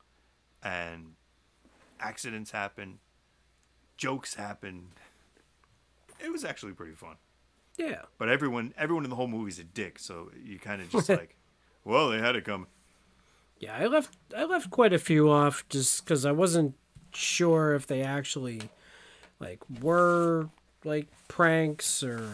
and 0.63 1.15
accidents 2.01 2.51
happen, 2.51 2.99
jokes 3.97 4.35
happen. 4.35 4.89
It 6.21 6.31
was 6.31 6.45
actually 6.45 6.73
pretty 6.73 6.95
fun. 6.95 7.17
Yeah. 7.77 8.03
But 8.19 8.29
everyone, 8.29 8.73
everyone 8.77 9.05
in 9.05 9.11
the 9.11 9.17
whole 9.17 9.29
movie's 9.29 9.59
a 9.59 9.65
dick, 9.65 9.99
so 9.99 10.31
you 10.45 10.59
kind 10.59 10.81
of 10.81 10.91
just 10.91 11.09
like, 11.09 11.37
well, 11.85 12.11
they 12.11 12.19
had 12.19 12.37
it 12.37 12.45
coming. 12.45 12.67
Yeah, 13.59 13.77
I 13.77 13.87
left 13.87 14.17
I 14.37 14.45
left 14.45 14.71
quite 14.71 14.93
a 14.93 14.99
few 14.99 15.31
off 15.31 15.67
just 15.69 16.05
cuz 16.05 16.27
I 16.27 16.33
wasn't 16.33 16.75
sure 17.13 17.75
if 17.75 17.87
they 17.87 18.03
actually 18.03 18.69
like 19.39 19.61
were 19.81 20.51
like 20.85 21.07
pranks 21.29 22.03
or 22.03 22.29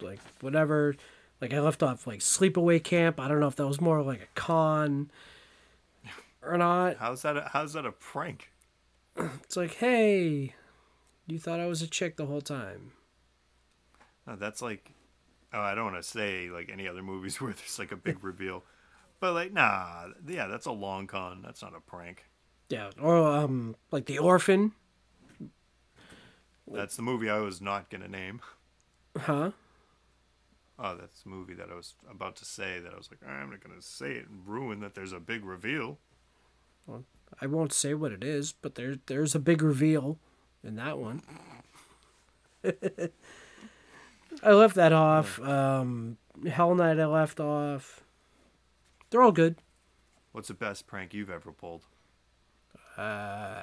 like 0.00 0.20
whatever. 0.40 0.96
Like 1.40 1.52
I 1.52 1.60
left 1.60 1.82
off 1.82 2.06
like 2.06 2.20
sleepaway 2.20 2.82
camp. 2.82 3.20
I 3.20 3.28
don't 3.28 3.40
know 3.40 3.48
if 3.48 3.56
that 3.56 3.66
was 3.66 3.80
more 3.80 4.02
like 4.02 4.22
a 4.22 4.40
con 4.40 5.10
or 6.42 6.56
not. 6.58 6.96
How's 6.98 7.22
that? 7.22 7.36
A, 7.36 7.50
how's 7.52 7.72
that 7.74 7.86
a 7.86 7.92
prank? 7.92 8.50
It's 9.44 9.56
like, 9.56 9.74
"Hey, 9.74 10.54
you 11.26 11.38
thought 11.38 11.60
I 11.60 11.66
was 11.66 11.82
a 11.82 11.86
chick 11.86 12.16
the 12.16 12.26
whole 12.26 12.40
time." 12.40 12.92
No, 14.26 14.36
that's 14.36 14.62
like, 14.62 14.90
oh, 15.52 15.60
I 15.60 15.74
don't 15.74 15.84
want 15.92 15.96
to 15.96 16.02
say 16.02 16.48
like 16.50 16.70
any 16.72 16.88
other 16.88 17.02
movies 17.02 17.40
where 17.40 17.52
there's 17.52 17.78
like 17.78 17.92
a 17.92 17.96
big 17.96 18.18
reveal, 18.24 18.64
but 19.20 19.34
like, 19.34 19.52
nah, 19.52 20.06
yeah, 20.26 20.46
that's 20.46 20.66
a 20.66 20.72
long 20.72 21.06
con. 21.06 21.42
That's 21.44 21.62
not 21.62 21.74
a 21.76 21.80
prank. 21.80 22.24
Yeah, 22.70 22.90
or 23.00 23.16
um 23.26 23.76
like 23.90 24.06
The 24.06 24.18
Orphan, 24.18 24.72
That's 26.70 26.96
the 26.96 27.02
movie 27.02 27.28
I 27.30 27.38
was 27.38 27.60
not 27.60 27.90
gonna 27.90 28.08
name. 28.08 28.40
huh? 29.16 29.50
Oh, 30.78 30.96
that's 30.96 31.22
the 31.22 31.28
movie 31.28 31.54
that 31.54 31.70
I 31.70 31.74
was 31.74 31.94
about 32.10 32.34
to 32.36 32.44
say 32.44 32.80
that 32.80 32.92
I 32.92 32.96
was 32.96 33.08
like, 33.10 33.20
I'm 33.28 33.50
not 33.50 33.62
gonna 33.62 33.80
say 33.80 34.12
it 34.12 34.28
and 34.28 34.46
ruin 34.46 34.80
that 34.80 34.94
there's 34.94 35.12
a 35.12 35.20
big 35.20 35.44
reveal. 35.44 35.98
I 37.40 37.46
won't 37.46 37.72
say 37.72 37.94
what 37.94 38.12
it 38.12 38.22
is, 38.24 38.52
but 38.52 38.74
there 38.74 38.96
there's 39.06 39.34
a 39.34 39.38
big 39.40 39.62
reveal 39.62 40.18
in 40.62 40.76
that 40.76 40.98
one. 40.98 41.22
I 44.42 44.52
left 44.52 44.74
that 44.74 44.92
off. 44.92 45.40
Um, 45.40 46.16
Hell 46.46 46.74
Night 46.74 46.98
I 46.98 47.06
left 47.06 47.40
off. 47.40 48.02
They're 49.10 49.22
all 49.22 49.32
good. 49.32 49.56
What's 50.32 50.48
the 50.48 50.54
best 50.54 50.86
prank 50.86 51.14
you've 51.14 51.30
ever 51.30 51.52
pulled? 51.52 51.82
Uh, 52.96 53.62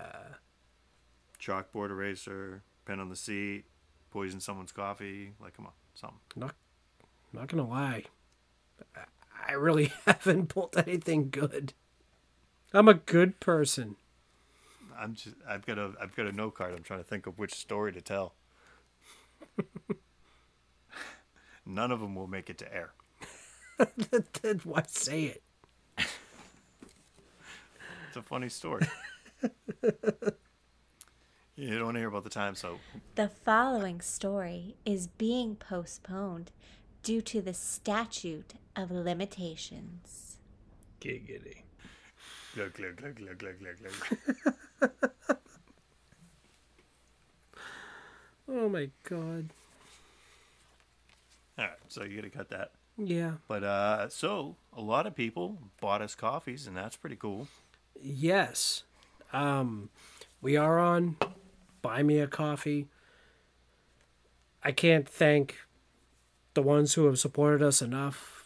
Chalkboard 1.39 1.89
eraser, 1.89 2.63
pen 2.85 2.99
on 2.99 3.09
the 3.09 3.15
seat, 3.15 3.65
poison 4.11 4.39
someone's 4.39 4.71
coffee. 4.71 5.33
Like, 5.41 5.55
come 5.55 5.65
on, 5.67 5.73
something. 5.93 6.19
not 6.35 6.55
not 7.33 7.47
gonna 7.47 7.67
lie, 7.67 8.03
I- 9.47 9.53
really 9.53 9.91
haven't 10.05 10.47
pulled 10.47 10.75
anything 10.77 11.29
good. 11.29 11.73
I'm 12.73 12.87
a 12.87 12.93
good 12.93 13.39
person. 13.39 13.95
I'm 14.97 15.15
just, 15.15 15.35
I've 15.47 15.65
got 15.65 15.77
a, 15.77 15.93
I've 16.01 16.15
got 16.15 16.27
a 16.27 16.31
note 16.31 16.55
card. 16.55 16.73
I'm 16.73 16.83
trying 16.83 16.99
to 16.99 17.05
think 17.05 17.25
of 17.27 17.37
which 17.39 17.53
story 17.53 17.91
to 17.91 18.01
tell. 18.01 18.35
None 21.65 21.91
of 21.91 21.99
them 21.99 22.15
will 22.15 22.27
make 22.27 22.49
it 22.49 22.57
to 22.59 22.73
air. 22.73 22.91
then 24.41 24.61
why 24.63 24.83
say 24.87 25.23
it? 25.25 25.43
It's 28.07 28.17
a 28.17 28.21
funny 28.21 28.49
story. 28.49 28.87
You 31.55 31.75
don't 31.75 31.85
want 31.85 31.95
to 31.95 31.99
hear 31.99 32.07
about 32.07 32.23
the 32.23 32.29
time, 32.29 32.55
so 32.55 32.79
The 33.15 33.29
following 33.29 34.01
story 34.01 34.75
is 34.85 35.07
being 35.07 35.55
postponed 35.55 36.51
due 37.03 37.21
to 37.21 37.41
the 37.41 37.53
statute 37.53 38.53
of 38.75 38.91
limitations. 38.91 40.37
Giggity. 40.99 41.63
glug 42.55 42.73
glug 42.73 42.95
glug 42.97 43.15
glug 43.15 43.37
glug 43.39 43.55
glug 43.59 43.75
glug. 44.79 44.91
Oh 48.53 48.67
my 48.67 48.89
god. 49.07 49.49
All 51.57 51.65
right, 51.65 51.73
so 51.87 52.03
you 52.03 52.15
got 52.17 52.23
to 52.23 52.29
cut 52.29 52.49
that. 52.49 52.71
Yeah. 52.97 53.33
But 53.47 53.63
uh, 53.63 54.09
so 54.09 54.57
a 54.75 54.81
lot 54.81 55.07
of 55.07 55.15
people 55.15 55.57
bought 55.79 56.01
us 56.01 56.15
coffees, 56.15 56.67
and 56.67 56.75
that's 56.75 56.97
pretty 56.97 57.15
cool. 57.15 57.47
Yes. 58.01 58.83
Um, 59.31 59.89
we 60.41 60.57
are 60.57 60.79
on 60.79 61.15
Buy 61.81 62.03
Me 62.03 62.19
a 62.19 62.27
Coffee. 62.27 62.87
I 64.63 64.71
can't 64.71 65.07
thank 65.07 65.57
the 66.53 66.61
ones 66.61 66.93
who 66.93 67.05
have 67.05 67.17
supported 67.19 67.61
us 67.65 67.81
enough. 67.81 68.45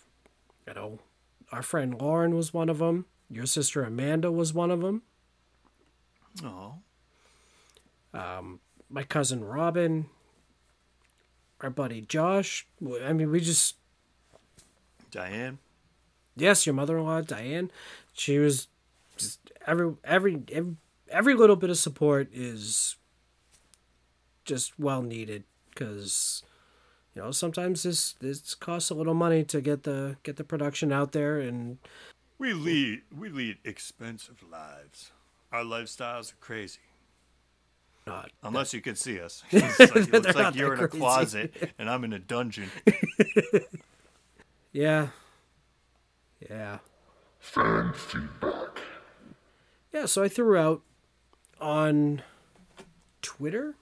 You 0.67 0.73
know, 0.73 0.99
our 1.51 1.61
friend 1.61 1.99
Lauren 1.99 2.35
was 2.35 2.53
one 2.53 2.69
of 2.69 2.77
them. 2.77 3.05
Your 3.29 3.45
sister 3.45 3.83
Amanda 3.83 4.31
was 4.31 4.53
one 4.53 4.71
of 4.71 4.81
them. 4.81 5.01
Oh, 6.43 6.75
Um, 8.13 8.59
My 8.89 9.03
cousin 9.03 9.43
Robin. 9.43 10.05
Our 11.61 11.69
buddy 11.69 12.01
Josh. 12.01 12.67
I 13.03 13.13
mean, 13.13 13.31
we 13.31 13.39
just 13.39 13.75
Diane. 15.11 15.57
yes, 16.35 16.65
your 16.65 16.75
mother-in-law 16.75 17.21
Diane. 17.21 17.71
She 18.13 18.37
was 18.37 18.67
just 19.17 19.39
every 19.65 19.93
every 20.03 20.43
every, 20.51 20.75
every 21.09 21.33
little 21.33 21.55
bit 21.55 21.69
of 21.69 21.77
support 21.77 22.27
is 22.33 22.97
just 24.45 24.79
well 24.79 25.01
needed 25.01 25.43
because 25.69 26.43
you 27.13 27.21
know 27.21 27.31
sometimes 27.31 27.83
this 27.83 28.13
this 28.13 28.53
costs 28.55 28.89
a 28.89 28.93
little 28.93 29.13
money 29.13 29.43
to 29.43 29.59
get 29.61 29.83
the 29.83 30.17
get 30.23 30.37
the 30.37 30.43
production 30.43 30.91
out 30.93 31.11
there 31.11 31.39
and 31.39 31.77
We 32.37 32.53
lead 32.53 33.01
we 33.17 33.29
lead 33.29 33.57
expensive 33.63 34.43
lives. 34.49 35.11
Our 35.51 35.63
lifestyles 35.63 36.31
are 36.33 36.37
crazy. 36.39 36.79
Not. 38.07 38.31
Unless 38.43 38.73
you 38.73 38.81
can 38.81 38.95
see 38.95 39.19
us. 39.19 39.43
It's 39.51 39.79
like, 39.79 39.95
it 39.95 40.13
looks 40.13 40.35
like 40.35 40.55
you're 40.55 40.75
that 40.75 40.79
in 40.79 40.85
a 40.85 40.87
crazy. 40.87 40.99
closet 40.99 41.73
and 41.79 41.89
I'm 41.89 42.03
in 42.03 42.13
a 42.13 42.19
dungeon. 42.19 42.69
Yeah. 44.71 45.07
Yeah. 46.49 46.79
Fan 47.39 47.93
feedback. 47.93 48.79
Yeah, 49.93 50.05
so 50.05 50.21
I 50.23 50.27
threw 50.27 50.57
out 50.57 50.81
on 51.61 52.21
Twitter, 53.21 53.75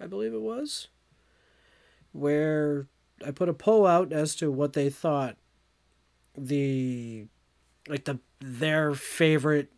I 0.00 0.06
believe 0.06 0.34
it 0.34 0.42
was, 0.42 0.88
where 2.12 2.86
I 3.24 3.30
put 3.30 3.48
a 3.48 3.54
poll 3.54 3.86
out 3.86 4.12
as 4.12 4.34
to 4.36 4.50
what 4.50 4.74
they 4.74 4.90
thought 4.90 5.36
the 6.36 7.26
like 7.88 8.04
the 8.04 8.18
their 8.40 8.94
favorite 8.94 9.72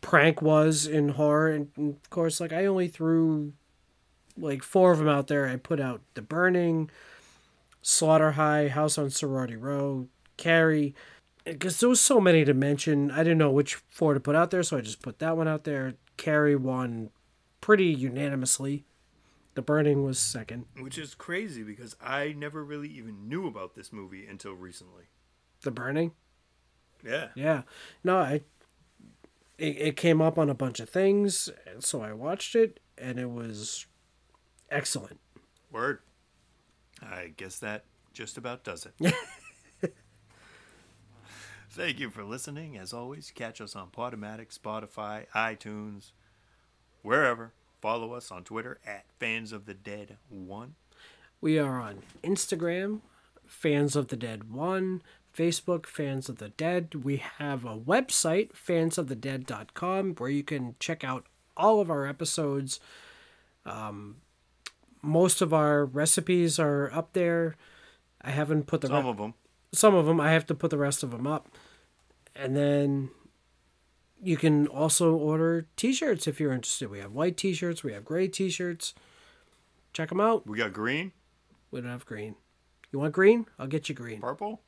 prank 0.00 0.40
was 0.40 0.86
in 0.86 1.10
horror 1.10 1.50
and, 1.50 1.68
of 1.76 2.10
course 2.10 2.40
like 2.40 2.52
I 2.52 2.66
only 2.66 2.86
threw 2.86 3.52
like 4.40 4.62
four 4.62 4.92
of 4.92 4.98
them 4.98 5.08
out 5.08 5.26
there. 5.26 5.48
I 5.48 5.56
put 5.56 5.80
out 5.80 6.00
The 6.14 6.22
Burning, 6.22 6.90
Slaughter 7.82 8.32
High, 8.32 8.68
House 8.68 8.98
on 8.98 9.10
Sorority 9.10 9.56
Row, 9.56 10.06
Carrie, 10.36 10.94
because 11.44 11.80
there 11.80 11.88
was 11.88 12.00
so 12.00 12.20
many 12.20 12.44
to 12.44 12.54
mention. 12.54 13.10
I 13.10 13.18
didn't 13.18 13.38
know 13.38 13.50
which 13.50 13.76
four 13.90 14.14
to 14.14 14.20
put 14.20 14.36
out 14.36 14.50
there, 14.50 14.62
so 14.62 14.76
I 14.76 14.80
just 14.80 15.02
put 15.02 15.18
that 15.18 15.36
one 15.36 15.48
out 15.48 15.64
there. 15.64 15.94
Carrie 16.16 16.56
won 16.56 17.10
pretty 17.60 17.86
unanimously. 17.86 18.84
The 19.58 19.62
Burning 19.62 20.04
was 20.04 20.20
second. 20.20 20.66
Which 20.78 20.96
is 20.98 21.16
crazy 21.16 21.64
because 21.64 21.96
I 22.00 22.30
never 22.30 22.64
really 22.64 22.88
even 22.90 23.28
knew 23.28 23.48
about 23.48 23.74
this 23.74 23.92
movie 23.92 24.24
until 24.24 24.52
recently. 24.52 25.06
The 25.62 25.72
Burning, 25.72 26.12
Yeah. 27.04 27.30
yeah. 27.34 27.62
No, 28.04 28.18
I. 28.18 28.42
It, 29.58 29.76
it 29.80 29.96
came 29.96 30.22
up 30.22 30.38
on 30.38 30.48
a 30.48 30.54
bunch 30.54 30.78
of 30.78 30.88
things, 30.88 31.50
and 31.66 31.82
so 31.82 32.02
I 32.02 32.12
watched 32.12 32.54
it, 32.54 32.78
and 32.96 33.18
it 33.18 33.32
was 33.32 33.86
excellent. 34.70 35.18
Word. 35.72 36.02
I 37.02 37.32
guess 37.36 37.58
that 37.58 37.82
just 38.12 38.38
about 38.38 38.62
does 38.62 38.86
it. 38.86 39.12
Thank 41.70 41.98
you 41.98 42.10
for 42.10 42.22
listening. 42.22 42.78
As 42.78 42.92
always, 42.92 43.32
catch 43.34 43.60
us 43.60 43.74
on 43.74 43.88
Podomatic, 43.90 44.56
Spotify, 44.56 45.26
iTunes, 45.34 46.12
wherever. 47.02 47.54
Follow 47.80 48.12
us 48.14 48.30
on 48.30 48.44
Twitter 48.44 48.78
at 48.86 49.04
Fans 49.18 49.52
of 49.52 49.66
the 49.66 49.74
Dead 49.74 50.16
One. 50.28 50.74
We 51.40 51.58
are 51.58 51.80
on 51.80 52.02
Instagram, 52.24 53.00
Fans 53.46 53.94
of 53.94 54.08
the 54.08 54.16
Dead 54.16 54.50
1, 54.52 55.02
Facebook, 55.36 55.86
Fans 55.86 56.28
of 56.28 56.38
the 56.38 56.48
Dead. 56.48 56.96
We 57.04 57.18
have 57.38 57.64
a 57.64 57.76
website, 57.78 58.50
fansofthedead.com, 58.52 60.14
where 60.16 60.30
you 60.30 60.42
can 60.42 60.74
check 60.80 61.04
out 61.04 61.26
all 61.56 61.80
of 61.80 61.90
our 61.90 62.06
episodes. 62.06 62.80
Um, 63.64 64.16
most 65.00 65.40
of 65.40 65.54
our 65.54 65.84
recipes 65.84 66.58
are 66.58 66.90
up 66.92 67.12
there. 67.12 67.56
I 68.20 68.30
haven't 68.30 68.66
put 68.66 68.80
the 68.80 68.88
Some 68.88 69.04
re- 69.04 69.10
of 69.10 69.16
them. 69.18 69.34
some 69.72 69.94
of 69.94 70.06
them. 70.06 70.20
I 70.20 70.32
have 70.32 70.46
to 70.46 70.54
put 70.56 70.70
the 70.70 70.78
rest 70.78 71.04
of 71.04 71.12
them 71.12 71.26
up. 71.26 71.48
And 72.34 72.56
then 72.56 73.10
you 74.22 74.36
can 74.36 74.66
also 74.66 75.14
order 75.14 75.66
t-shirts 75.76 76.26
if 76.26 76.40
you're 76.40 76.52
interested. 76.52 76.90
We 76.90 76.98
have 77.00 77.12
white 77.12 77.36
t-shirts, 77.36 77.82
we 77.84 77.92
have 77.92 78.04
gray 78.04 78.28
t-shirts. 78.28 78.94
Check 79.92 80.08
them 80.10 80.20
out. 80.20 80.46
We 80.46 80.58
got 80.58 80.72
green, 80.72 81.12
We 81.70 81.80
don't 81.80 81.90
have 81.90 82.06
green. 82.06 82.36
You 82.92 82.98
want 82.98 83.12
green? 83.12 83.46
I'll 83.58 83.66
get 83.66 83.88
you 83.88 83.94
green. 83.94 84.20
purple. 84.20 84.60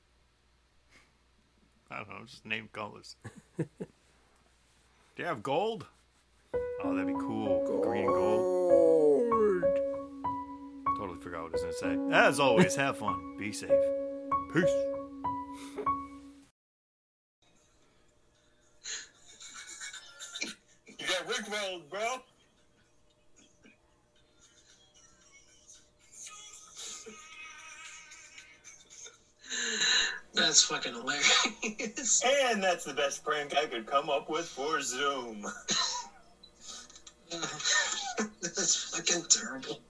I 1.90 1.98
don't 1.98 2.08
know, 2.08 2.24
just 2.26 2.46
name 2.46 2.68
colors. 2.72 3.16
Do 3.58 3.66
you 5.16 5.24
have 5.24 5.42
gold? 5.42 5.86
Oh, 6.82 6.94
that'd 6.94 7.06
be 7.06 7.12
cool. 7.14 7.82
Green 7.82 8.04
and 8.04 8.12
gold. 8.12 9.62
Totally 10.96 11.18
forgot 11.20 11.42
what 11.42 11.50
I 11.50 11.52
was 11.52 11.62
gonna 11.62 12.10
say. 12.10 12.16
As 12.16 12.38
always, 12.40 12.74
have 12.76 12.98
fun. 12.98 13.36
Be 13.38 13.52
safe. 13.52 13.70
Peace. 14.52 14.89
Rickrolled, 21.30 21.88
bro. 21.88 22.16
That's 30.34 30.62
fucking 30.62 30.92
hilarious. 30.92 32.22
And 32.24 32.62
that's 32.62 32.84
the 32.84 32.94
best 32.94 33.22
prank 33.24 33.56
I 33.56 33.66
could 33.66 33.86
come 33.86 34.10
up 34.10 34.28
with 34.28 34.46
for 34.46 34.80
Zoom. 34.80 35.46
That's 38.40 38.74
fucking 38.74 39.24
terrible. 39.28 39.80